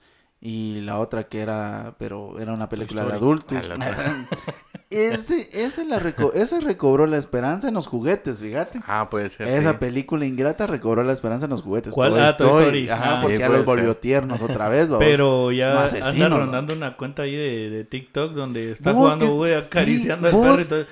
[0.48, 3.72] y la otra que era, pero era una película de adultos.
[3.82, 4.28] Ah,
[4.92, 8.80] ese, ese, la reco- ese recobró la esperanza en los juguetes, fíjate.
[8.86, 9.78] ah puede ser Esa sí.
[9.80, 11.94] película ingrata recobró la esperanza en los juguetes.
[11.94, 12.12] ¿Cuál?
[12.14, 12.90] Toy Ah, Toy Story.
[12.90, 13.22] Ajá, Ah.
[13.22, 14.02] porque Sí, ya puede los volvió ser.
[14.02, 15.04] tiernos otra vez, vamos.
[15.04, 16.38] Pero ya No, anda asesino, ¿no?
[16.38, 20.40] rondando una cuenta ahí de, de TikTok donde está jugando que- güey, acariciando sí, al
[20.42, 20.86] vos- perro y todo.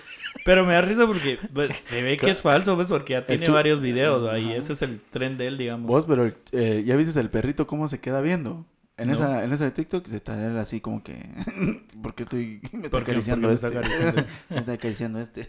[0.46, 3.48] Pero me da risa porque pues, se ve que es falso, pues, porque ya tiene
[3.50, 4.52] varios videos ahí.
[4.54, 5.88] Ese es el tren de él, digamos.
[5.88, 8.66] Vos, pero eh, ya viste el perrito cómo se queda viendo.
[8.98, 9.14] En No.
[9.14, 11.16] esa, en esa de TikTok se está él así como que.
[12.02, 12.62] ¿Por qué estoy.
[12.74, 13.68] Me está ¿Por qué- acariciando me este?
[13.68, 14.24] está acariciando?
[14.50, 15.48] me está acariciando este.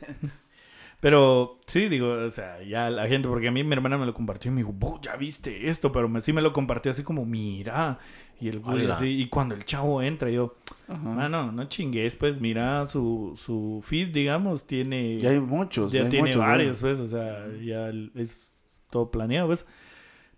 [1.00, 4.14] Pero sí, digo, o sea, ya la gente, porque a mí mi hermana me lo
[4.14, 7.02] compartió y me dijo, vos ya viste esto, pero me, sí me lo compartió así
[7.02, 7.98] como, mira.
[8.40, 10.56] Y el güey así, y cuando el chavo entra, yo,
[10.88, 15.18] ah, no, no chingues, pues mira, su, su feed, digamos, tiene.
[15.18, 15.92] Ya hay muchos.
[15.92, 16.48] ya hay tiene muchos, ¿no?
[16.48, 19.66] varios, pues, o sea, ya es todo planeado, pues.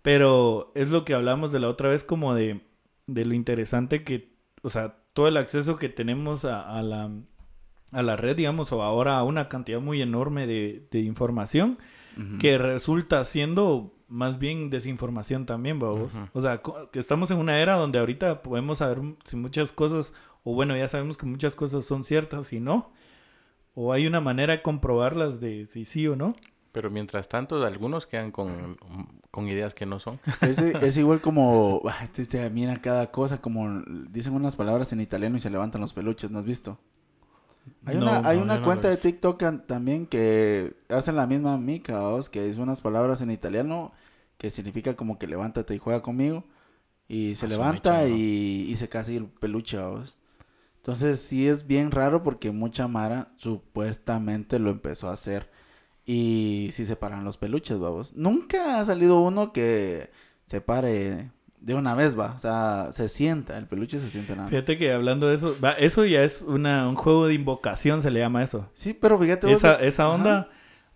[0.01, 2.61] Pero es lo que hablamos de la otra vez, como de,
[3.07, 7.09] de lo interesante que, o sea, todo el acceso que tenemos a, a la,
[7.91, 11.79] a la red, digamos, o ahora a una cantidad muy enorme de, de información,
[12.39, 16.15] que resulta siendo más bien desinformación también, vamos.
[16.15, 16.25] Ujú.
[16.33, 20.53] O sea, que estamos en una era donde ahorita podemos saber si muchas cosas, o
[20.53, 22.91] bueno, ya sabemos que muchas cosas son ciertas y no.
[23.75, 26.35] O hay una manera de comprobarlas de si sí o no.
[26.77, 28.77] Pero mientras tanto algunos quedan con,
[29.31, 31.81] con ideas que no son Es, es igual como.
[32.03, 35.93] Este se mira cada cosa, como dicen unas palabras en italiano y se levantan los
[35.93, 36.79] peluches, ¿no has visto?
[37.85, 41.57] Hay No, una, hay no, una no cuenta de TikTok también que hacen la misma
[41.57, 43.93] mica, que dice unas palabras en italiano
[44.37, 46.43] que significa como que levántate y juega conmigo.
[47.07, 49.77] Y se Ah, levanta y, y se casa el peluche.
[50.77, 55.49] Entonces sí es bien raro porque mucha Mara supuestamente lo empezó a hacer.
[56.09, 58.13] Y sí separan los peluches, vamos.
[58.15, 60.09] Nunca ha salido uno que
[60.45, 62.33] se pare de una vez, va.
[62.33, 64.47] O sea, se sienta, el peluche se sienta nada.
[64.47, 68.09] Fíjate que hablando de eso, va, eso ya es una, un juego de invocación, se
[68.09, 68.69] le llama eso.
[68.73, 69.47] Sí, pero fíjate.
[69.47, 70.15] vos Esa, de- esa Ajá.
[70.15, 70.49] onda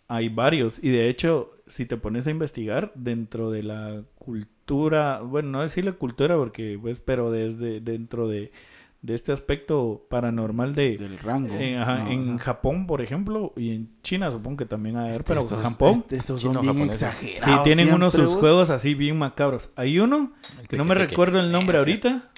[0.08, 0.82] hay varios.
[0.82, 5.92] Y de hecho, si te pones a investigar dentro de la cultura, bueno, no decirle
[5.92, 8.54] cultura porque, pues, pero desde dentro de,
[9.02, 10.98] de este aspecto paranormal de...
[10.98, 11.56] Del rango.
[11.56, 14.96] en, ajá, No, en o sea, Japón, por ejemplo, y en China supongo que también
[14.98, 15.94] hay, este, pero esos- Japón...
[15.94, 17.02] este, esos son bien japoneses.
[17.02, 17.58] exagerados.
[17.58, 18.40] Sí, tienen unos siempre, sus vos.
[18.42, 19.72] juegos así bien macabros.
[19.76, 20.34] Hay uno
[20.70, 21.80] que no me recuerdo el nombre Ese.
[21.80, 22.30] ahorita,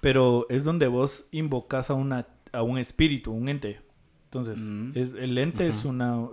[0.00, 3.80] pero es donde vos invocas a una a un espíritu, un ente.
[4.24, 4.90] Entonces, Mm.
[4.94, 6.26] es, el ente es una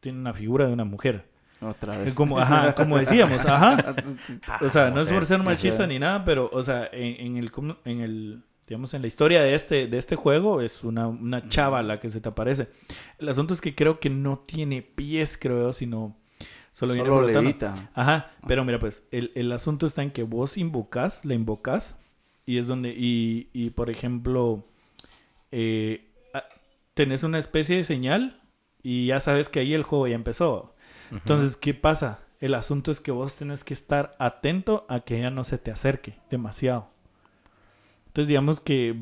[0.00, 1.30] tiene una figura de una mujer.
[1.62, 2.12] Otra vez.
[2.12, 3.94] como, ajá, como decíamos, ajá.
[4.60, 7.50] O sea, no es por ser machista ni nada, pero, o sea, en, en el,
[7.86, 11.82] en el, digamos, en la historia de este, de este juego es una, una chava
[11.82, 12.68] la que se te aparece.
[13.18, 16.16] El asunto es que creo que no tiene pies, creo yo, sino
[16.70, 17.42] solo, viene Solo flotando.
[17.42, 17.90] levita.
[17.92, 21.98] Ajá, pero mira, pues, el, el asunto está en que vos invocas, la invocas,
[22.46, 24.64] y es donde, y, y por ejemplo,
[25.50, 26.44] eh, ah,
[26.94, 28.40] tenés una especie de señal,
[28.82, 30.74] y ya sabes que ahí el juego ya empezó.
[31.10, 32.20] Entonces, ¿qué pasa?
[32.40, 35.70] El asunto es que vos tenés que estar atento a que ella no se te
[35.70, 36.88] acerque demasiado.
[38.12, 38.96] Entonces, digamos que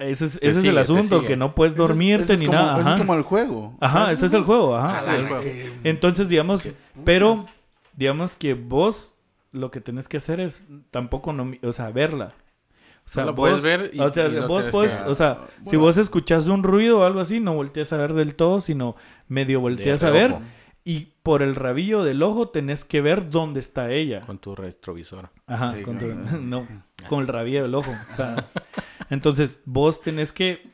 [0.00, 2.46] ese es, ese es el asunto, que no puedes Ese es- dormirte ese es ni
[2.46, 2.72] como- nada.
[2.80, 3.76] Ese Ajá, es como el juego.
[3.80, 4.76] Ajá, ese es el juego.
[4.76, 5.02] Ajá.
[5.10, 5.42] Ah, el juego.
[5.42, 6.68] que- Entonces, digamos,
[7.04, 7.46] pero
[7.94, 9.16] digamos que vos
[9.52, 12.32] lo que tenés que hacer es tampoco, no, o sea, verla.
[13.06, 15.14] O sea, la vos, puedes ver y- o sea, y no vos puedes, que- o
[15.14, 18.60] sea, si vos escuchas un ruido o algo así, no volteas a ver del todo,
[18.60, 18.96] sino
[19.28, 20.36] medio volteas a ver
[20.84, 24.20] y por el rabillo del ojo tenés que ver dónde está ella.
[24.26, 26.20] con tu retrovisor Ajá, Sí, con tu- claro.
[26.42, 26.66] no,
[27.08, 27.92] con el rabillo del ojo.
[28.12, 28.46] O sea,
[29.10, 30.70] entonces vos tenés que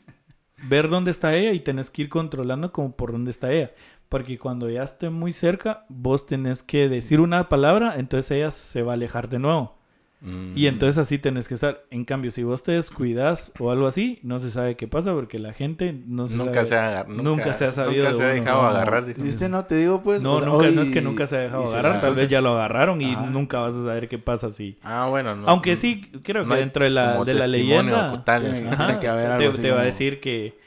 [0.68, 3.72] ver dónde está ella y tenés que ir controlando como por dónde está ella.
[4.08, 8.82] Porque cuando ya esté muy cerca, vos tenés que decir una palabra, entonces ella se
[8.82, 9.76] va a alejar de nuevo.
[10.24, 10.56] Mm.
[10.56, 11.84] Y entonces así tenés que estar.
[11.90, 15.38] En cambio, si vos te descuidas o algo así, no se sabe qué pasa porque
[15.38, 16.66] la gente no se Nunca sabe.
[16.66, 18.68] se ha, nunca se ha sabido Nunca se ha dejado no.
[18.68, 19.04] agarrar.
[19.04, 19.22] dijo.
[19.22, 19.48] ¿Viste?
[19.50, 20.22] No te digo, pues.
[20.22, 22.00] No, o sea, nunca, no es que nunca se ha dejado agarrar.
[22.00, 23.26] Tal vez ya lo agarraron y Ajá.
[23.26, 24.78] nunca vas a saber qué pasa si.
[24.82, 25.36] Ah, bueno.
[25.36, 28.24] No, Aunque sí, creo no que dentro de la, de la leyenda.
[28.24, 28.42] tal.
[28.50, 30.63] Tiene- Ajá, tiene que haber algo te, así te va a decir que.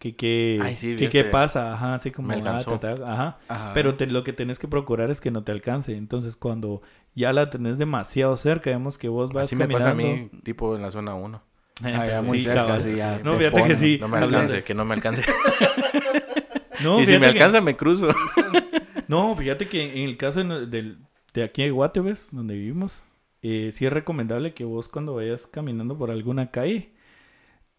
[0.00, 3.38] Que, Ay, sí, qué pasa, ajá, así como, me ah, te- ajá.
[3.48, 3.72] Ajá.
[3.74, 5.94] Pero te- lo que tenés que procurar es que no te alcance.
[5.94, 6.80] Entonces, cuando
[7.14, 9.84] ya la tenés demasiado cerca, vemos que vos vas Así me caminando.
[9.84, 11.42] pasa a mí, tipo en la zona 1.
[11.82, 13.98] Ah, ya muy cerca, sí, ya No, te fíjate que sí.
[14.00, 15.22] No me alcance, que no me alcance.
[16.82, 18.08] No, y si me que- alcanza, me cruzo.
[19.08, 20.98] No, fíjate que en el caso de, del-
[21.34, 23.02] de aquí de Guateves, donde vivimos,
[23.42, 26.92] eh, sí es recomendable que vos cuando vayas caminando por alguna calle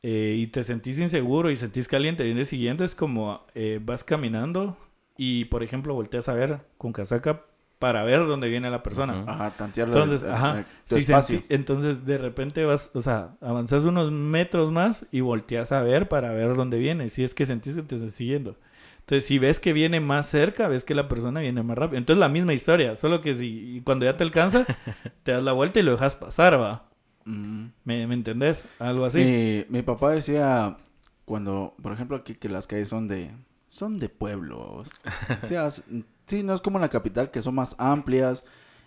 [0.03, 4.77] eh, y te sentís inseguro y sentís caliente, viene siguiendo, es como eh, vas caminando
[5.17, 7.43] y, por ejemplo, volteas a ver con casaca
[7.77, 9.23] para ver dónde viene la persona.
[9.27, 9.95] Ajá, tantearlo.
[9.95, 11.39] Entonces, el- ajá, el- tu si espacio.
[11.39, 16.07] sentí- entonces de repente vas, o sea, avanzas unos metros más y volteas a ver
[16.07, 18.55] para ver dónde viene, si es que sentís que te está siguiendo.
[18.99, 21.97] Entonces, si ves que viene más cerca, ves que la persona viene más rápido.
[21.97, 24.65] Entonces, la misma historia, solo que si y cuando ya te alcanza,
[25.23, 26.90] te das la vuelta y lo dejas pasar, va.
[27.25, 27.65] Mm.
[27.85, 28.67] ¿Me, me entendés?
[28.79, 29.19] Algo así.
[29.19, 30.77] Mi, mi papá decía
[31.25, 33.31] cuando, por ejemplo, aquí que las calles son de
[33.69, 34.59] son de pueblo.
[34.59, 34.83] O
[35.45, 38.43] sea, sí, no es como en la capital que son más amplias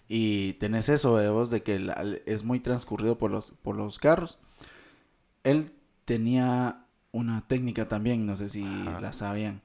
[0.09, 3.99] y tenés eso de vos de que la- es muy transcurrido por los por los
[3.99, 4.39] carros.
[5.43, 5.73] Él
[6.05, 9.01] tenía una técnica también, no sé si Ajá.
[9.01, 9.63] la sabían.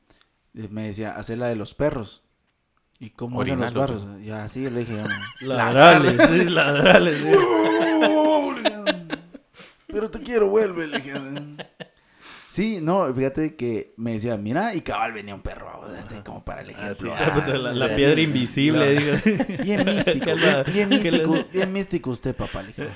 [0.53, 2.21] Eh, Me decía, hacer la de los perros.
[2.99, 4.07] ¿Y cómo hacen los perros?
[4.23, 5.01] Ya así le dije,
[5.41, 7.17] Ladrales, ladrales.
[9.91, 10.87] Pero te quiero, vuelve.
[10.87, 11.13] le dije.
[12.47, 16.61] Sí, no, fíjate que me decía, mira, y cabal venía un perro, este, como para
[16.61, 17.13] el ejemplo.
[17.15, 17.17] sí.
[17.23, 19.17] ah, la, la piedra invisible, digo.
[19.63, 22.63] Bien místico, bien, bien místico, bien místico usted, papá.
[22.63, 22.89] Le dije.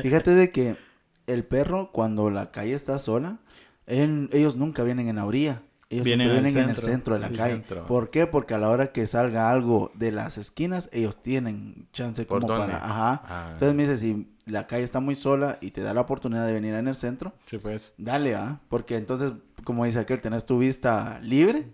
[0.00, 0.76] Fíjate de que
[1.26, 3.38] el perro, cuando la calle está sola,
[3.86, 5.62] él- ellos nunca vienen en la orilla.
[5.88, 7.14] Ellos Vienen vienen en el centro.
[7.16, 7.54] de la Sí, calle.
[7.54, 7.86] centro.
[7.86, 8.28] ¿Por qué?
[8.28, 12.56] Porque a la hora que salga algo de las esquinas, ellos tienen chance ¿Por como
[12.58, 12.76] para...
[12.76, 13.22] Ajá.
[13.24, 16.46] Ah, Entonces me dice, si la calle está muy sola y te da la oportunidad
[16.46, 17.92] de venir en el centro, sí, pues.
[17.96, 18.60] dale, ¿ah?
[18.68, 19.32] Porque entonces,
[19.64, 21.66] como dice aquel, tenés tu vista libre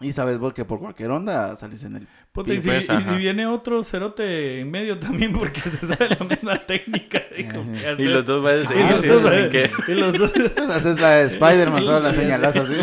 [0.00, 2.08] y sabes vos que por cualquier onda salís en el...
[2.32, 6.10] Puta, y, si, pues, y si viene otro cerote en medio también porque se sabe
[6.10, 7.22] la misma técnica.
[7.34, 7.64] digo,
[7.96, 11.24] ¿qué Y los dos van a seguir que y los dos- Entonces haces la de
[11.28, 12.74] Spider-Man, solo la señalas así.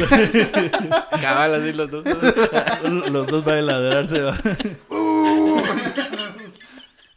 [1.22, 2.04] cabal así los dos.
[3.12, 4.22] los dos van a ladrarse.
[4.22, 4.36] va.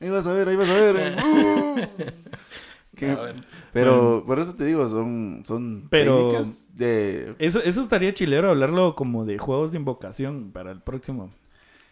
[0.01, 1.17] Ahí vas a ver, ahí vas a ver.
[1.25, 1.81] Uh.
[2.97, 3.39] Que- bueno.
[3.75, 7.35] Pero por eso te digo, son, son Pero- técnicas de...
[7.39, 11.31] Eso, eso estaría chilero hablarlo como de juegos de invocación para el próximo.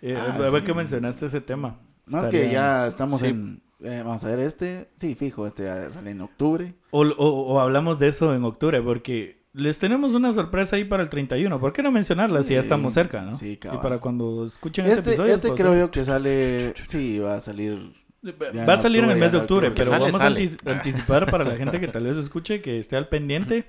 [0.00, 1.78] Eh, Ah, a ver sí, que mencionaste ese tema.
[2.06, 3.26] No es que ya estamos Sí.
[3.28, 3.60] en...
[3.82, 4.88] eh, vamos a ver este.
[4.94, 6.74] Sí, fijo, este ya sale en octubre.
[6.90, 11.02] O, o- o hablamos de eso en octubre, porque les tenemos una sorpresa ahí para
[11.02, 11.58] el 31.
[11.60, 13.34] ¿Por qué no mencionarla si ya Sí, estamos cerca, no?
[13.36, 13.80] sí, y cabal.
[13.80, 15.34] para cuando escuchen este, Este, episodio.
[15.34, 16.74] este pues, creo yo que sale...
[16.86, 17.92] Sí, va a salir...
[18.22, 19.70] ya Va a en salir en el mes de octubre, octubre.
[19.74, 20.50] pero Sale, vamos sale.
[20.66, 23.64] a anticipar para la gente que tal vez escuche que esté al pendiente.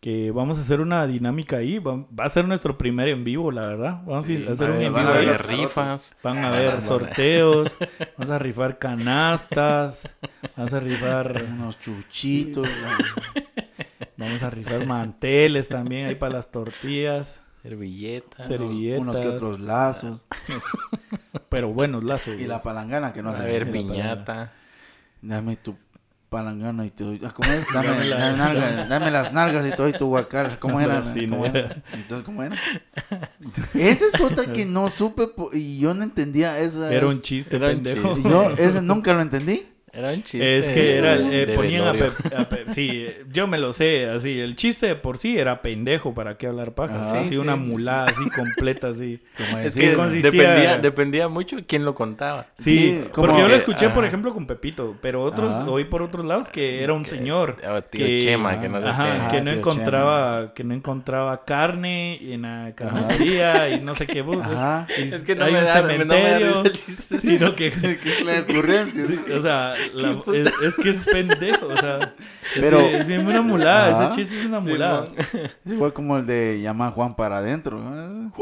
[0.00, 1.80] Que vamos a hacer una dinámica ahí.
[1.80, 4.00] Va, va a ser nuestro primer en vivo, la verdad.
[4.06, 5.26] Vamos Sí, a hacer a un en van vivo a ahí.
[5.26, 6.14] haber rifas.
[6.22, 7.76] Van a haber sorteos.
[8.16, 10.08] Vamos a rifar canastas.
[10.56, 11.44] Vamos a rifar.
[11.52, 12.68] Unos chuchitos.
[14.18, 17.40] Vamos a rifar manteles también ahí para las tortillas.
[17.62, 18.46] Servilletas.
[18.48, 19.00] Servilletas.
[19.00, 20.24] unos que otros lazos.
[21.48, 22.38] Pero buenos lazos.
[22.40, 23.42] Y la palangana que no a hace.
[23.42, 24.52] haber la piñata.
[25.22, 25.76] Dame tu
[26.28, 27.20] palangana y te doy.
[27.24, 27.64] ah, ¿Cómo es?
[27.72, 30.58] Dame, Dame la- dame nalga- dame las nalgas y te doy tu guacal.
[30.58, 31.04] ¿Cómo era?
[31.12, 31.58] Sí, ¿Cómo no era?
[31.60, 31.82] era.
[31.92, 32.56] Entonces, ¿cómo era?
[33.74, 36.92] Esa es otra que no supe y yo no entendía esa.
[36.92, 38.16] Era es- un chiste, Era un pendejo.
[38.18, 39.66] Yo ese nunca lo entendí.
[39.92, 40.58] Era un chiste.
[40.58, 42.14] Es que era, el- eh, de ponían a, velorio.
[42.30, 45.62] Pe- a Pe- sí, yo me lo sé, así, el chiste de por sí era
[45.62, 47.00] pendejo, ¿para qué hablar paja?
[47.02, 47.60] Ah, así sí, una sí.
[47.60, 49.20] mulada, así, completa, así.
[49.36, 52.46] Como Es que consistía- dependía, dependía mucho quién lo contaba.
[52.54, 55.70] Sí, Sí, como porque yo lo escuché, por ejemplo, con Pepito, pero otros, Ajá.
[55.70, 57.56] oí por otros lados que era un señor.
[57.68, 59.28] Oh, tío que- Chema, que no Ajá.
[59.28, 64.06] Ah, que no tío encontraba, que no encontraba carne en la carnicería y no sé
[64.06, 64.24] qué.
[64.24, 64.86] bu- Ajá.
[64.98, 66.48] y Es que no hay me un da- no me da cementerio.
[66.48, 67.18] risa el chiste.
[67.20, 69.06] sino que ¿Qué es la ocurrencia?
[69.06, 72.14] Sí, o sea, la- es, es que es pendejo, o sea,
[72.54, 75.04] es, Pero- es bien una mulada, ese chiste es una mulada.
[75.64, 77.80] Es igual como el de llama a Juan para adentro.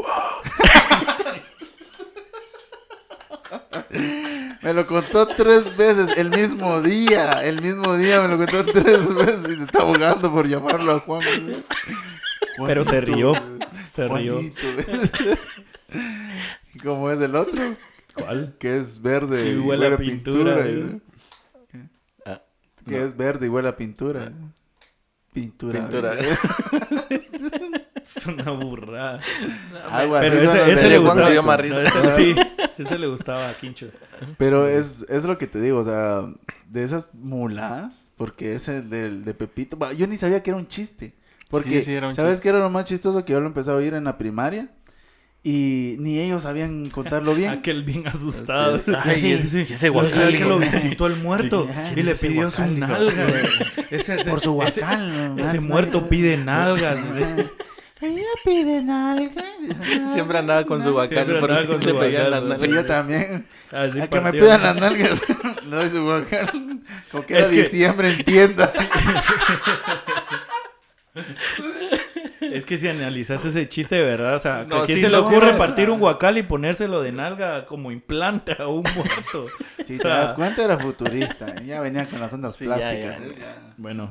[4.61, 7.43] Me lo contó tres veces el mismo día.
[7.45, 10.99] El mismo día me lo contó tres veces y se está ahogando por llamarlo a
[10.99, 11.23] Juan.
[12.65, 13.33] Pero se rió,
[13.93, 14.39] se rió.
[16.83, 17.61] ¿Cómo es el otro?
[18.13, 18.55] ¿Cuál?
[18.59, 20.99] Que es verde Y y huele a huele a pintura, pintura.
[22.87, 24.31] Que es verde huele a pintura.
[25.33, 25.79] Pintura.
[25.81, 26.13] Pintura.
[28.01, 29.19] Es una burrada.
[29.91, 31.29] Pero ese, ese de- le gustaba.
[31.29, 31.83] dio más no, risa.
[31.83, 32.35] ese- sí,
[32.77, 33.89] ese le gustaba a Quincho.
[34.37, 36.25] Pero es, es lo que te digo, o sea,
[36.69, 41.15] de esas muladas, porque ese del de Pepito, yo ni sabía que era un chiste.
[41.49, 43.25] Porque, Sí, sí, era un ¿sabes qué era lo más chistoso?
[43.25, 44.69] Que yo lo empecé a oír en la primaria
[45.43, 47.51] y ni ellos sabían contarlo bien.
[47.51, 48.81] Aquel bien asustado.
[49.03, 52.51] Ay, sí, sí, ese No guacal, que lo visitó el muerto y le ese pidió
[52.51, 53.25] su nalga.
[53.89, 55.35] Ese, ese- Por su ese- guacal.
[55.37, 55.41] ¿no?
[55.47, 56.99] Ese Ah, muerto pide nalgas.
[57.99, 59.45] Ella pide nalgas.
[60.13, 61.09] Siempre andaba con su guacal.
[61.25, 62.83] Siempre por con le guacal, las pues, Sí, nalgas.
[62.83, 63.47] yo también.
[63.71, 65.21] Así A que me pidan las nalgas.
[65.69, 66.79] Le doy su guacal.
[67.11, 68.75] Como que era diciembre en tiendas.
[72.57, 75.09] Es que si analizas ese chiste de verdad, o sea, No, ¿a quién sí, se
[75.09, 78.83] le no, ocurre no, partir un guacal y ponérselo de nalga como implante a un
[78.95, 79.47] muerto?
[79.85, 81.55] Si te das cuenta, era futurista.
[81.63, 83.19] Ya venía con las ondas Sí, plásticas.
[83.19, 83.25] ya.
[83.25, 83.29] ¿eh?
[83.39, 83.73] Ya.
[83.77, 84.09] Bueno,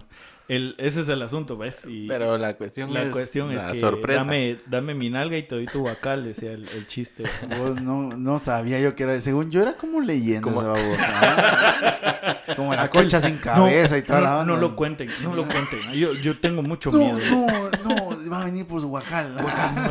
[0.48, 1.82] el, ese es el asunto, ¿ves?
[1.86, 3.10] Y Pero la cuestión la es.
[3.10, 4.20] cuestión es la que sorpresa.
[4.20, 7.24] dame, dame mi nalga y te doy tu guacal, decía el, el chiste.
[7.58, 9.20] Vos no, no sabía yo que era.
[9.20, 11.20] Según yo, era como leyenda Como- esa babosa.
[11.22, 12.32] ¿eh?
[12.56, 14.54] Como la concha sin cabeza y toda no, la onda.
[14.54, 15.80] no lo cuenten, no lo cuenten.
[15.92, 17.18] Yo, yo tengo mucho No, miedo.
[17.28, 19.36] no, no, va a venir por su guacal.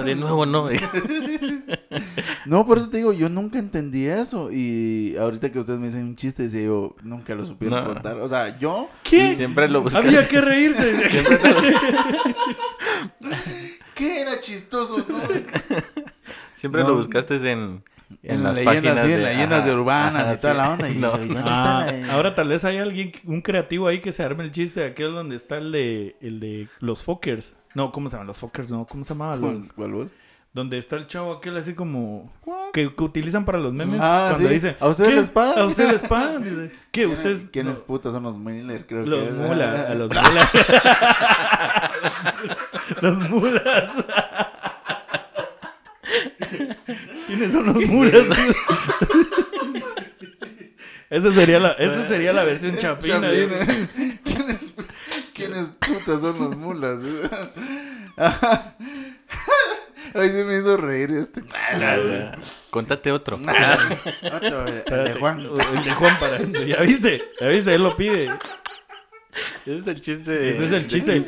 [0.06, 0.70] De nuevo, no.
[2.46, 4.52] No, por eso te digo, yo nunca entendí eso.
[4.52, 7.94] Y ahorita que ustedes me dicen un chiste, decía yo, nunca lo supieron No.
[7.94, 8.18] contar.
[8.18, 8.88] O sea, yo.
[9.04, 9.36] ¿Qué?
[9.36, 9.84] Siempre lo.
[9.96, 11.10] Había que reírse.
[11.24, 11.56] Siempre lo,
[13.96, 14.98] ¿Qué era chistoso?
[14.98, 15.06] no?
[16.54, 16.90] siempre No.
[16.90, 17.84] lo buscaste en.
[18.22, 20.58] En, las leyendas, páginas sí, en de- leyendas ajá, de urbanas ajá, y toda sí.
[20.60, 20.90] la onda.
[20.92, 21.18] Y No.
[21.18, 24.22] yo, ¿y dónde Ah, la- ahora tal vez hay alguien, un creativo ahí que se
[24.22, 27.56] arme el chiste de aquel donde está el de, el de los fuckers.
[27.76, 28.70] No, ¿cómo se llaman los fuckers?
[28.72, 29.52] No, ¿cómo se llamaban los?
[29.52, 30.12] ¿Cuál- ¿Cuál vos?
[30.54, 32.32] Donde está el chavo aquel así como...
[32.72, 34.00] Que, que utilizan para los memes.
[34.02, 34.54] Ah, cuando sí.
[34.54, 34.78] dice...
[34.80, 35.16] ¿A ustedes ¿qué?
[35.18, 35.60] les pagan?
[35.60, 36.42] ¿A ustedes les pagan?
[36.44, 37.06] Dice, ¿Qué?
[37.08, 37.42] ¿Ustedes...?
[37.52, 38.86] ¿Quiénes no, putas son los Miller?
[38.88, 39.90] Creo que Los mulas.
[39.90, 40.50] A los mulas.
[43.02, 43.92] los mulas.
[47.28, 48.26] ¿Quiénes son los mulas?
[51.10, 53.22] Esa sería la, esa sería la versión chapina.
[53.22, 53.48] Chapín, ¿eh?
[53.48, 54.05] ¿Quiénes, ¿Quiénes
[56.06, 57.00] putas son los mulas?
[60.18, 61.44] Ay, sí me hizo reír este.
[62.70, 63.38] Contate otro.
[63.38, 65.40] Otro, el de Juan.
[65.42, 66.64] El de Juan para adentro.
[66.64, 67.22] ¿Ya viste?
[67.42, 67.74] ¿Ya viste?
[67.76, 68.30] Él lo pide.
[69.66, 70.32] Ese es el chiste.
[70.32, 71.26] de- Ese es el de- chiste.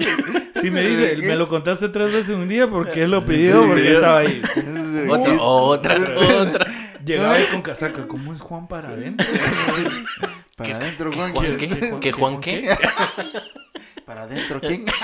[0.61, 3.67] Si me dice, me lo contaste tres veces un día porque él lo pidió, Sí,
[3.67, 4.41] porque estaba ahí.
[5.09, 5.97] Otro, otra,
[6.41, 6.67] otra.
[7.05, 8.07] Llegaba ahí con casaca.
[8.07, 9.25] ¿Cómo es Juan para adentro?
[10.57, 11.33] Para adentro, Juan.
[11.33, 11.69] ¿Juan ¿quién?
[11.69, 11.93] qué?
[12.01, 12.75] ¿Qué Juan qué?
[14.07, 14.85] Para adentro, ¿quién?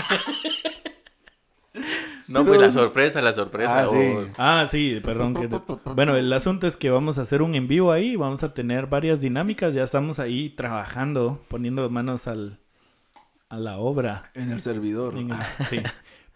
[2.28, 3.82] No, pues la sorpresa, la sorpresa.
[3.82, 3.98] Ah, sí.
[3.98, 4.26] oh.
[4.38, 5.34] Ah, sí, perdón.
[5.34, 5.50] que-
[5.94, 8.16] Bueno, el asunto es que vamos a hacer un en vivo ahí.
[8.16, 9.74] Vamos a tener varias dinámicas.
[9.74, 12.60] Ya estamos ahí trabajando, poniendo manos al,
[13.50, 14.32] a la obra.
[14.36, 15.18] En el servidor.
[15.18, 15.38] en el-
[15.70, 15.82] sí,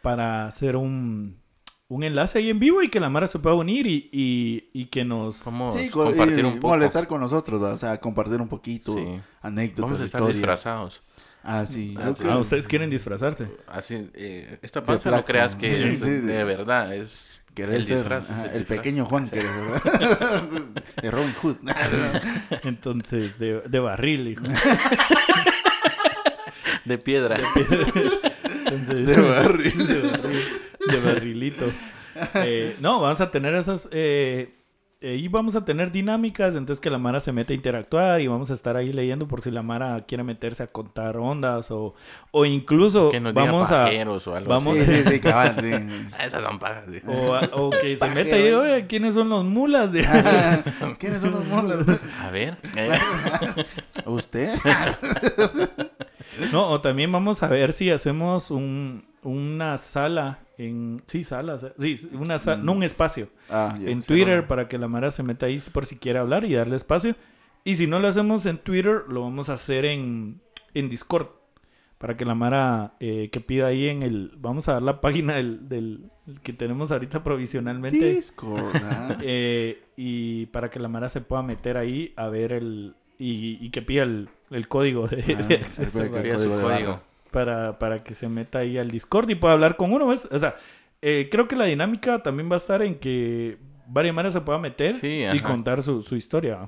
[0.01, 1.39] para hacer un,
[1.87, 4.85] un enlace ahí en vivo y que la Mara se pueda unir y, y, y
[4.87, 5.45] que nos...
[5.45, 6.67] Vamos Sí, co- compartir y un poco.
[6.75, 7.73] molestar con nosotros, ¿va?
[7.73, 9.19] o sea, compartir un poquito, Sí.
[9.41, 10.37] anécdotas, Vamos a estar historias.
[10.37, 11.01] disfrazados.
[11.49, 11.95] Ah, sí.
[11.97, 13.47] Ah, Ah, ustedes quieren disfrazarse.
[13.67, 16.09] Así, eh, esta panza no creas que es Sí, sí.
[16.09, 18.29] de verdad, es Querer el ser, disfraz.
[18.29, 18.77] ajá, el el disfraz.
[18.79, 20.51] pequeño Juan que ¿verdad?
[21.01, 21.55] de Robin Hood.
[22.65, 24.43] Entonces, de, de barril, hijo.
[26.85, 27.37] De piedra.
[27.55, 29.87] Entonces, De barril.
[29.87, 30.43] de barril,
[30.91, 31.65] de barrilito.
[32.35, 33.87] Eh, no, vamos a tener esas...
[33.91, 34.53] Eh,
[34.99, 38.49] y vamos a tener dinámicas, entonces que la Mara se mete a interactuar y vamos
[38.49, 41.93] a estar ahí leyendo por si la Mara quiere meterse a contar ondas o,
[42.31, 43.83] o incluso Que nos diga vamos a...
[43.85, 45.03] pajeros o algo vamos- Sí, así.
[45.03, 45.71] sí, sí, cabal, sí.
[46.25, 46.85] Esas son pajas.
[46.91, 46.99] sí.
[47.05, 48.55] O, a- o que se meta y ¿eh?
[48.55, 49.91] oye, ¿quiénes son los mulas?
[49.91, 50.01] De...
[50.99, 51.85] ¿Quiénes son los molas?
[52.21, 52.57] A ver.
[52.75, 52.91] eh,
[54.05, 54.55] ¿Usted?
[56.51, 61.01] No, o también vamos a ver si hacemos un, una sala en...
[61.05, 61.65] Sí, salas.
[61.77, 63.29] Sí, una sala, no un espacio.
[63.49, 66.53] Ah, en Twitter para que la Mara se meta ahí por si quiere hablar y
[66.53, 67.15] darle espacio.
[67.63, 70.41] Y si no lo hacemos en Twitter, lo vamos a hacer en,
[70.73, 71.27] en Discord.
[71.97, 74.31] Para que la Mara eh, que pida ahí en el...
[74.37, 78.13] Vamos a dar la página del, del el que tenemos ahorita provisionalmente.
[78.13, 78.71] Discord.
[78.83, 79.17] ah.
[79.21, 82.95] Eh, y para que la Mara se pueda meter ahí a ver el...
[83.19, 86.11] Y, y que pida el, el código de, Ah, de acceso su
[86.61, 87.01] código.
[87.37, 90.07] Para, para que se meta ahí al Discord y pueda hablar con uno.
[90.07, 90.27] ¿ves?
[90.31, 90.55] O sea,
[91.03, 94.57] eh, creo que la dinámica también va a estar en que varias maneras se pueda
[94.57, 96.67] meter Sí, y contar su, su historia.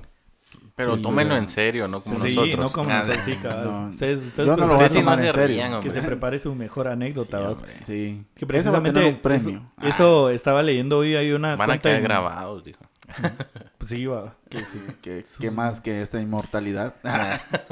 [0.76, 2.56] Pero Sí, tómenlo en serio, no como sí, nosotros.
[2.58, 3.88] no como Ah, nosotros, sí, no.
[3.88, 5.56] Ustedes, ustedes Yo no lo voy a tomar no en se serio.
[5.56, 7.52] rían, que se prepare su mejor anécdota.
[7.56, 7.64] Sí.
[7.82, 8.24] Sí.
[8.36, 9.62] Que Ese va a precisamente tener un premio.
[9.82, 12.78] Eso, eso estaba leyendo hoy hay una Van a quedar en- grabados, dijo.
[13.78, 14.36] Pues sí, va.
[14.50, 14.78] Sí.
[15.00, 16.96] ¿Qué, qué más que esta inmortalidad?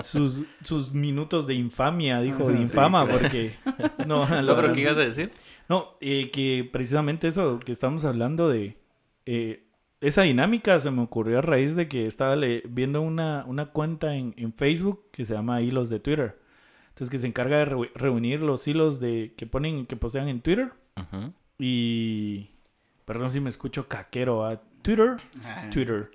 [0.02, 3.18] sus, sus minutos de infamia, dijo, de Sí, infama, claro.
[3.20, 3.54] porque...
[4.06, 5.32] No, la ¿Lo verdad- que ibas a decir?
[5.68, 8.78] No, eh, que precisamente eso que estamos hablando de...
[9.26, 9.64] eh,
[10.00, 14.14] esa dinámica se me ocurrió a raíz de que estaba le- viendo una, una cuenta
[14.14, 16.38] en, en Facebook que se llama Hilos de Twitter.
[16.90, 20.40] Entonces que se encarga de reu- reunir los hilos de que ponen, que postean en
[20.40, 20.72] Twitter.
[21.58, 22.50] Y...
[23.04, 24.60] Perdón si me escucho caquero, ¿ah?
[24.96, 25.16] Twitter.
[25.70, 26.08] Twitter.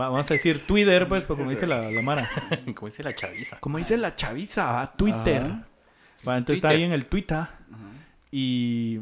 [0.00, 2.28] Va- Vamos a decir Twitter, pues, porque como dice la, la Mara.
[2.74, 3.58] Como dice la chaviza.
[3.60, 4.92] Como dice la chaviza, ¿ah?
[4.96, 5.42] Twitter.
[5.42, 5.66] Ajá.
[6.26, 6.70] Va, entonces está Twitter.
[6.70, 7.44] ahí en el Twitter.
[8.30, 9.00] Y.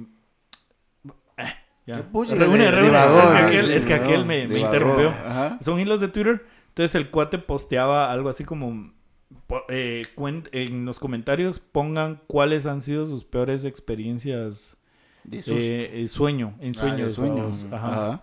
[1.36, 1.42] Eh,
[1.86, 1.96] ya.
[1.96, 2.86] ¿Qué pucha Reúne, reúne.
[2.86, 5.08] divagó, Es que aquel, es que Divagó, aquel me, interrumpió.
[5.10, 5.58] Ajá.
[5.62, 6.44] Son hilos de Twitter.
[6.68, 8.92] Entonces el cuate posteaba algo así como.
[9.68, 10.06] eh,
[10.52, 14.76] en los comentarios pongan cuáles han sido sus peores experiencias
[15.24, 17.14] De eh, eh, sueño, en Ah, de sueños.
[17.14, 17.70] sueños.
[17.70, 18.06] vamos, ajá.
[18.08, 18.22] Ajá.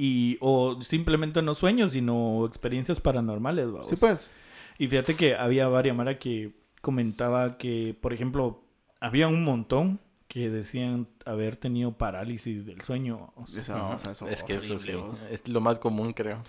[0.00, 3.70] Y, o simplemente no sueños, sino experiencias paranormales.
[3.72, 3.88] vamos.
[3.88, 4.34] Sí, pues.
[4.78, 8.62] Y fíjate que había varias Mara que comentaba que, por ejemplo,
[9.00, 13.32] había un montón que decían haber tenido parálisis del sueño.
[13.34, 13.94] O sea, Esa, Ajá.
[13.94, 15.26] o sea, eso es que eso sí, vos.
[15.30, 16.42] es lo más común, creo.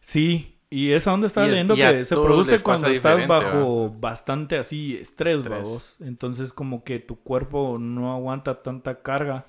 [0.00, 3.98] Sí, y esa onda estaba Y leyendo que se produce cuando estás bajo ¿verdad?
[4.00, 5.62] bastante así estrés, Estrés.
[5.62, 5.96] vamos.
[6.00, 9.46] Entonces como que tu cuerpo no aguanta tanta carga.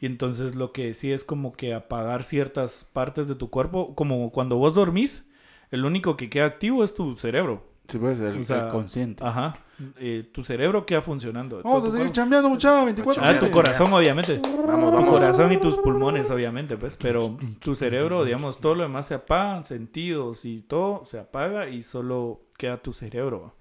[0.00, 4.30] Y entonces lo que sí es como que apagar ciertas partes de tu cuerpo, como
[4.32, 5.24] cuando vos dormís,
[5.70, 7.64] el único que queda activo es tu cerebro.
[7.88, 9.22] Sí, pues, el, O sea, el consciente.
[9.24, 9.58] Ajá.
[9.98, 11.60] Eh, tu cerebro queda funcionando.
[11.62, 12.14] Vamos Todo a tu seguir cuerpo.
[12.14, 14.40] chambeando, mucha 24 Ah, tu corazón, obviamente.
[14.66, 15.10] Vamos, Tu vamos.
[15.10, 16.96] corazón y tus pulmones, obviamente, pues.
[16.96, 21.82] Pero tu cerebro, digamos, todo lo demás se apaga, sentidos y todo se apaga y
[21.82, 23.54] solo queda tu cerebro.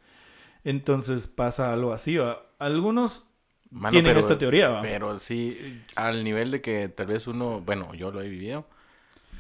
[0.64, 2.44] Entonces pasa algo así, ¿va?
[2.60, 3.28] Algunos
[3.74, 4.82] Mano, tienen pero- esta teoría, ¿va?
[4.82, 8.66] Pero sí, al nivel de que tal vez uno, bueno, yo lo he vivido,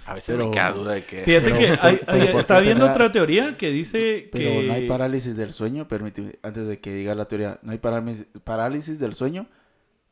[0.05, 1.21] a veces Pero- me queda duda de que...
[1.23, 4.27] Fíjate Pero- que hay, pero hay- ¿por qué estaba viendo tendrá- otra teoría que dice
[4.31, 4.63] Pero que...
[4.67, 8.25] no hay parálisis del sueño, permíteme, antes de que diga la teoría, no hay parálisis,
[8.43, 9.45] parálisis del sueño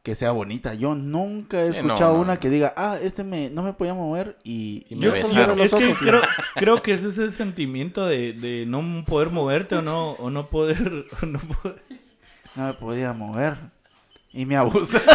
[0.04, 0.74] que sea bonita.
[0.76, 2.40] Yo nunca he no, escuchado no, una no.
[2.40, 5.34] que diga, ah, este me, no me podía mover y, Y me yo Yo, solo
[5.34, 6.22] cierro es los que ojos y- creo,
[6.56, 11.06] creo que es ese sentimiento de, de no poder moverte o no, o no poder...
[11.22, 11.82] o no poder-
[12.56, 13.56] no me podía mover
[14.34, 15.02] y me abusa.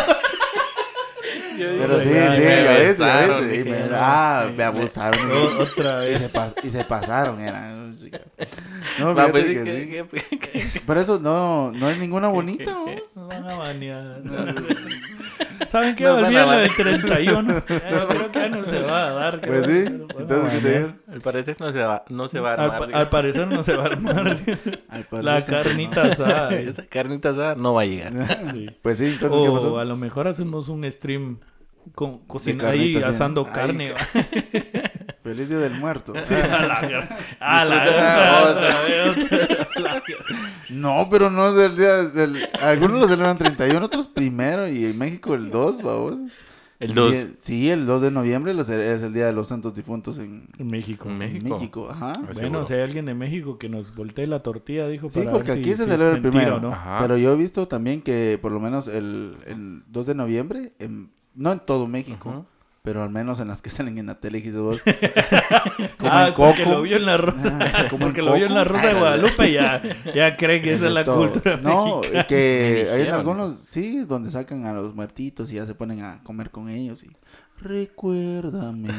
[1.59, 3.61] Yo digo, Pero sí, sí, "Ay, a me veces, a besaron", veces.
[3.67, 3.87] y me- "No".
[3.95, 5.31] ah, me abusaron.
[5.31, 6.23] o- otra Y vez.
[6.23, 7.63] se, pas- y se pasaron, era.
[9.01, 10.39] No, fíjate pues, sí, que que- sí.
[10.39, 10.39] que-
[10.71, 12.87] que- Pero eso no, no es ninguna bonita, ¿no?
[13.17, 14.21] Nos van a banear.
[15.69, 16.07] ¿Saben qué?
[16.07, 16.63] Olvídenlo banear.
[16.69, 17.55] del 31.
[17.69, 19.41] Ya, creo que ya no se va a dar.
[19.41, 21.06] Pues sí, entonces, ¿qué te?
[21.17, 22.79] Al parecer no se va, no se va a Al, armar.
[22.79, 22.99] pa- digo.
[22.99, 24.19] al parecer no se va a armar
[24.91, 26.55] Al la carnita asada.
[26.61, 28.13] Esa carnita asada no va a llegar.
[28.53, 28.69] Sí.
[28.83, 29.79] Pues sí, entonces, ¿qué O pasó?
[29.79, 31.39] a lo mejor hacemos un stream
[31.95, 33.03] con, cocina, ahí sí.
[33.03, 33.95] asando Ay, carne.
[35.23, 36.13] Feliz día del muerto.
[36.21, 37.09] Sí, a la
[37.41, 39.69] a la Disfruta otra, otra.
[39.81, 40.03] La-
[40.69, 42.47] No, pero no es el día del...
[42.61, 46.17] Algunos lo celebran 31, otros primero y en México el 2, vamos.
[46.79, 47.13] El 2.
[47.13, 50.67] Sí, sí, el 2 de noviembre es el día de los santos difuntos en, En
[50.67, 51.09] México.
[51.09, 51.55] En México.
[51.55, 51.89] México.
[51.91, 52.13] Ajá.
[52.13, 52.65] Pues Bueno, seguro.
[52.67, 55.09] si hay alguien de México que nos voltee la tortilla, dijo.
[55.09, 56.61] Sí, para porque ver si- aquí se si es celebra el mentira primero.
[56.61, 56.69] no.
[56.73, 56.99] Ajá.
[57.01, 61.11] Pero yo he visto también que por lo menos el, el 2 de noviembre, en-
[61.35, 62.45] no en todo México, Ujú.
[62.87, 64.81] Pero al menos en las que salen en la tele, dijiste vos.
[65.99, 66.77] como ah, en porque Coco.
[66.77, 67.59] lo vio en la rosa.
[67.61, 69.83] Ah, como porque en lo vio en la rosa de Guadalupe ya,
[70.15, 71.19] ya cree que esa es la todo.
[71.19, 72.27] cultura No, mexicana.
[72.29, 76.23] que hay en algunos, sí, donde sacan a los muertitos y ya se ponen a
[76.23, 77.11] comer con ellos y
[77.61, 78.91] recuérdame.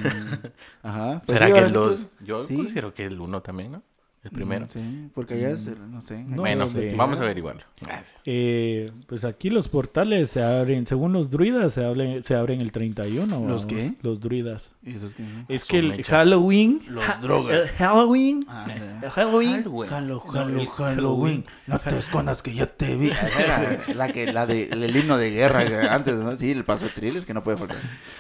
[0.84, 1.22] Ajá.
[1.26, 1.96] Pues ¿Será sí, que el sí 2?
[2.20, 2.56] que- Yo sí.
[2.58, 3.84] considero que el 1 también, ¿no?
[4.24, 4.66] El primero.
[4.66, 6.22] Mm, Sí, porque allá es, el- no sé.
[6.24, 6.94] No bueno, sé.
[6.98, 7.62] vamos a averiguarlo.
[7.80, 8.18] Gracias.
[8.26, 12.72] Eh, pues aquí los portales se abren, según los druidas, se, abren, se abren el
[12.74, 13.48] 31.
[13.48, 13.94] ¿Los qué?
[14.02, 14.72] Los druidas.
[14.84, 16.04] ¿Y eso es que Es su que el.
[16.04, 16.82] Halloween.
[16.90, 17.56] Los ja- drogas.
[17.56, 18.46] el Halloween.
[18.50, 19.10] Ah, el ya.
[19.12, 19.56] Halloween.
[19.90, 21.46] Halo, halo, el Halloween.
[21.68, 23.10] No te escondas que yo te vi.
[23.40, 26.36] Era la que, la de, el himno de guerra que antes, ¿no?
[26.36, 27.78] Sí, el paso de thriller que no puede faltar.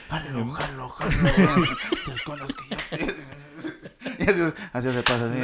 [0.09, 1.65] Halo, halo, Halloween.
[1.91, 3.36] No te escondas que yo te y
[4.27, 4.41] así,
[4.73, 5.39] así se pasa así.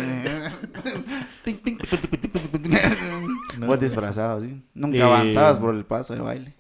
[3.60, 4.62] No, Vos no disfrazado así.
[4.74, 6.54] Nunca Eh, avanzabas por el paso de baile.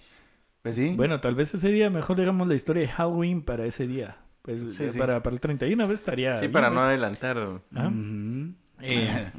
[0.61, 0.93] Pues sí.
[0.95, 4.17] Bueno, tal vez ese día mejor digamos la historia de Halloween para ese día.
[4.41, 4.97] Pues Sí, eh, sí.
[4.99, 6.35] Para, para el 31 vez estaría.
[6.35, 6.87] Sí, bien, para no pues.
[6.87, 7.61] adelantar.
[7.75, 7.91] Ah.
[8.81, 9.31] Eh.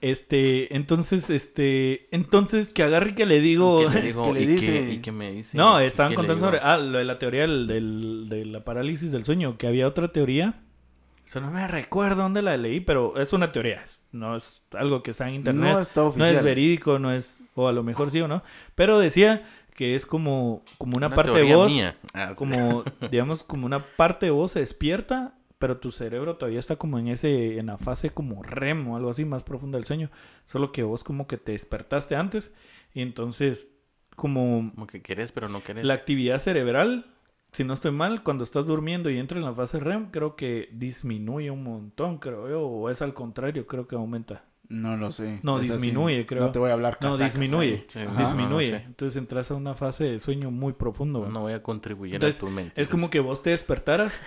[0.00, 3.78] Este, entonces, este, entonces que agarre que le digo.
[3.88, 4.22] ¿Qué le digo?
[4.26, 4.66] ¿Qué le ¿Y, dice?
[4.72, 5.56] qué, ¿Y qué me dice?
[5.56, 9.10] No, ¿Y estaban contando sobre ah, lo de la teoría del, del- de la parálisis
[9.12, 10.60] del sueño, que había otra teoría.
[11.26, 13.82] Eso no me recuerdo dónde la leí, pero es una teoría.
[14.12, 15.72] No es algo que está en internet.
[15.72, 16.34] No está No oficial.
[16.36, 18.42] es verídico, no es, o a lo mejor sí o no.
[18.74, 21.96] Pero decía que es como, como una, parte de vos, mía.
[22.12, 22.34] Ah, sí.
[22.36, 26.98] como, digamos, como una parte de vos se despierta pero tu cerebro todavía está como
[26.98, 30.10] en ese, en la fase como REM o algo así más profunda del sueño.
[30.44, 32.52] Solo que vos como que te despertaste antes
[32.92, 33.74] y entonces
[34.14, 35.86] como Como que querés, pero no querés.
[35.86, 37.06] la actividad cerebral,
[37.54, 40.68] si no estoy mal, cuando estás durmiendo y entras en la fase REM, creo que
[40.72, 44.44] disminuye un montón, creo yo, o es al contrario, creo que aumenta.
[44.68, 45.40] No lo sé.
[45.42, 45.72] No, Es así.
[45.72, 46.42] disminuye, creo.
[46.42, 47.72] No te voy a hablar No, disminuye.
[47.74, 47.84] ahí.
[47.86, 48.12] Sí, Ajá.
[48.12, 48.72] no, disminuye.
[48.72, 48.84] no sé.
[48.84, 51.26] Entonces entras a una fase de sueño muy profundo.
[51.28, 52.80] No, voy a contribuir Entonces, a tu mente.
[52.80, 54.18] Es como que vos te despertaras,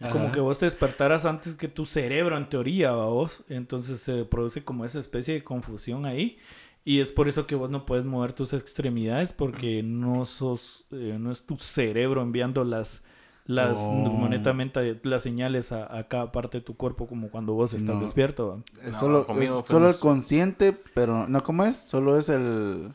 [0.10, 3.44] como que vos te despertaras antes que tu cerebro, en teoría, ¿va vos.
[3.48, 6.38] Entonces se produce como esa especie de confusión ahí.
[6.84, 11.16] Y es por eso que vos no puedes mover tus extremidades porque no sos, eh,
[11.18, 13.02] no es tu cerebro enviando las,
[13.46, 14.04] las, Oh.
[14.04, 17.94] como netamente, las señales a, a cada parte de tu cuerpo como cuando vos estás
[17.96, 18.02] No.
[18.02, 18.48] despierto.
[18.48, 18.62] ¿va?
[18.86, 21.76] Es No, solo, conmigo es solo el consciente, pero no, ¿cómo es?
[21.76, 22.92] Solo es el...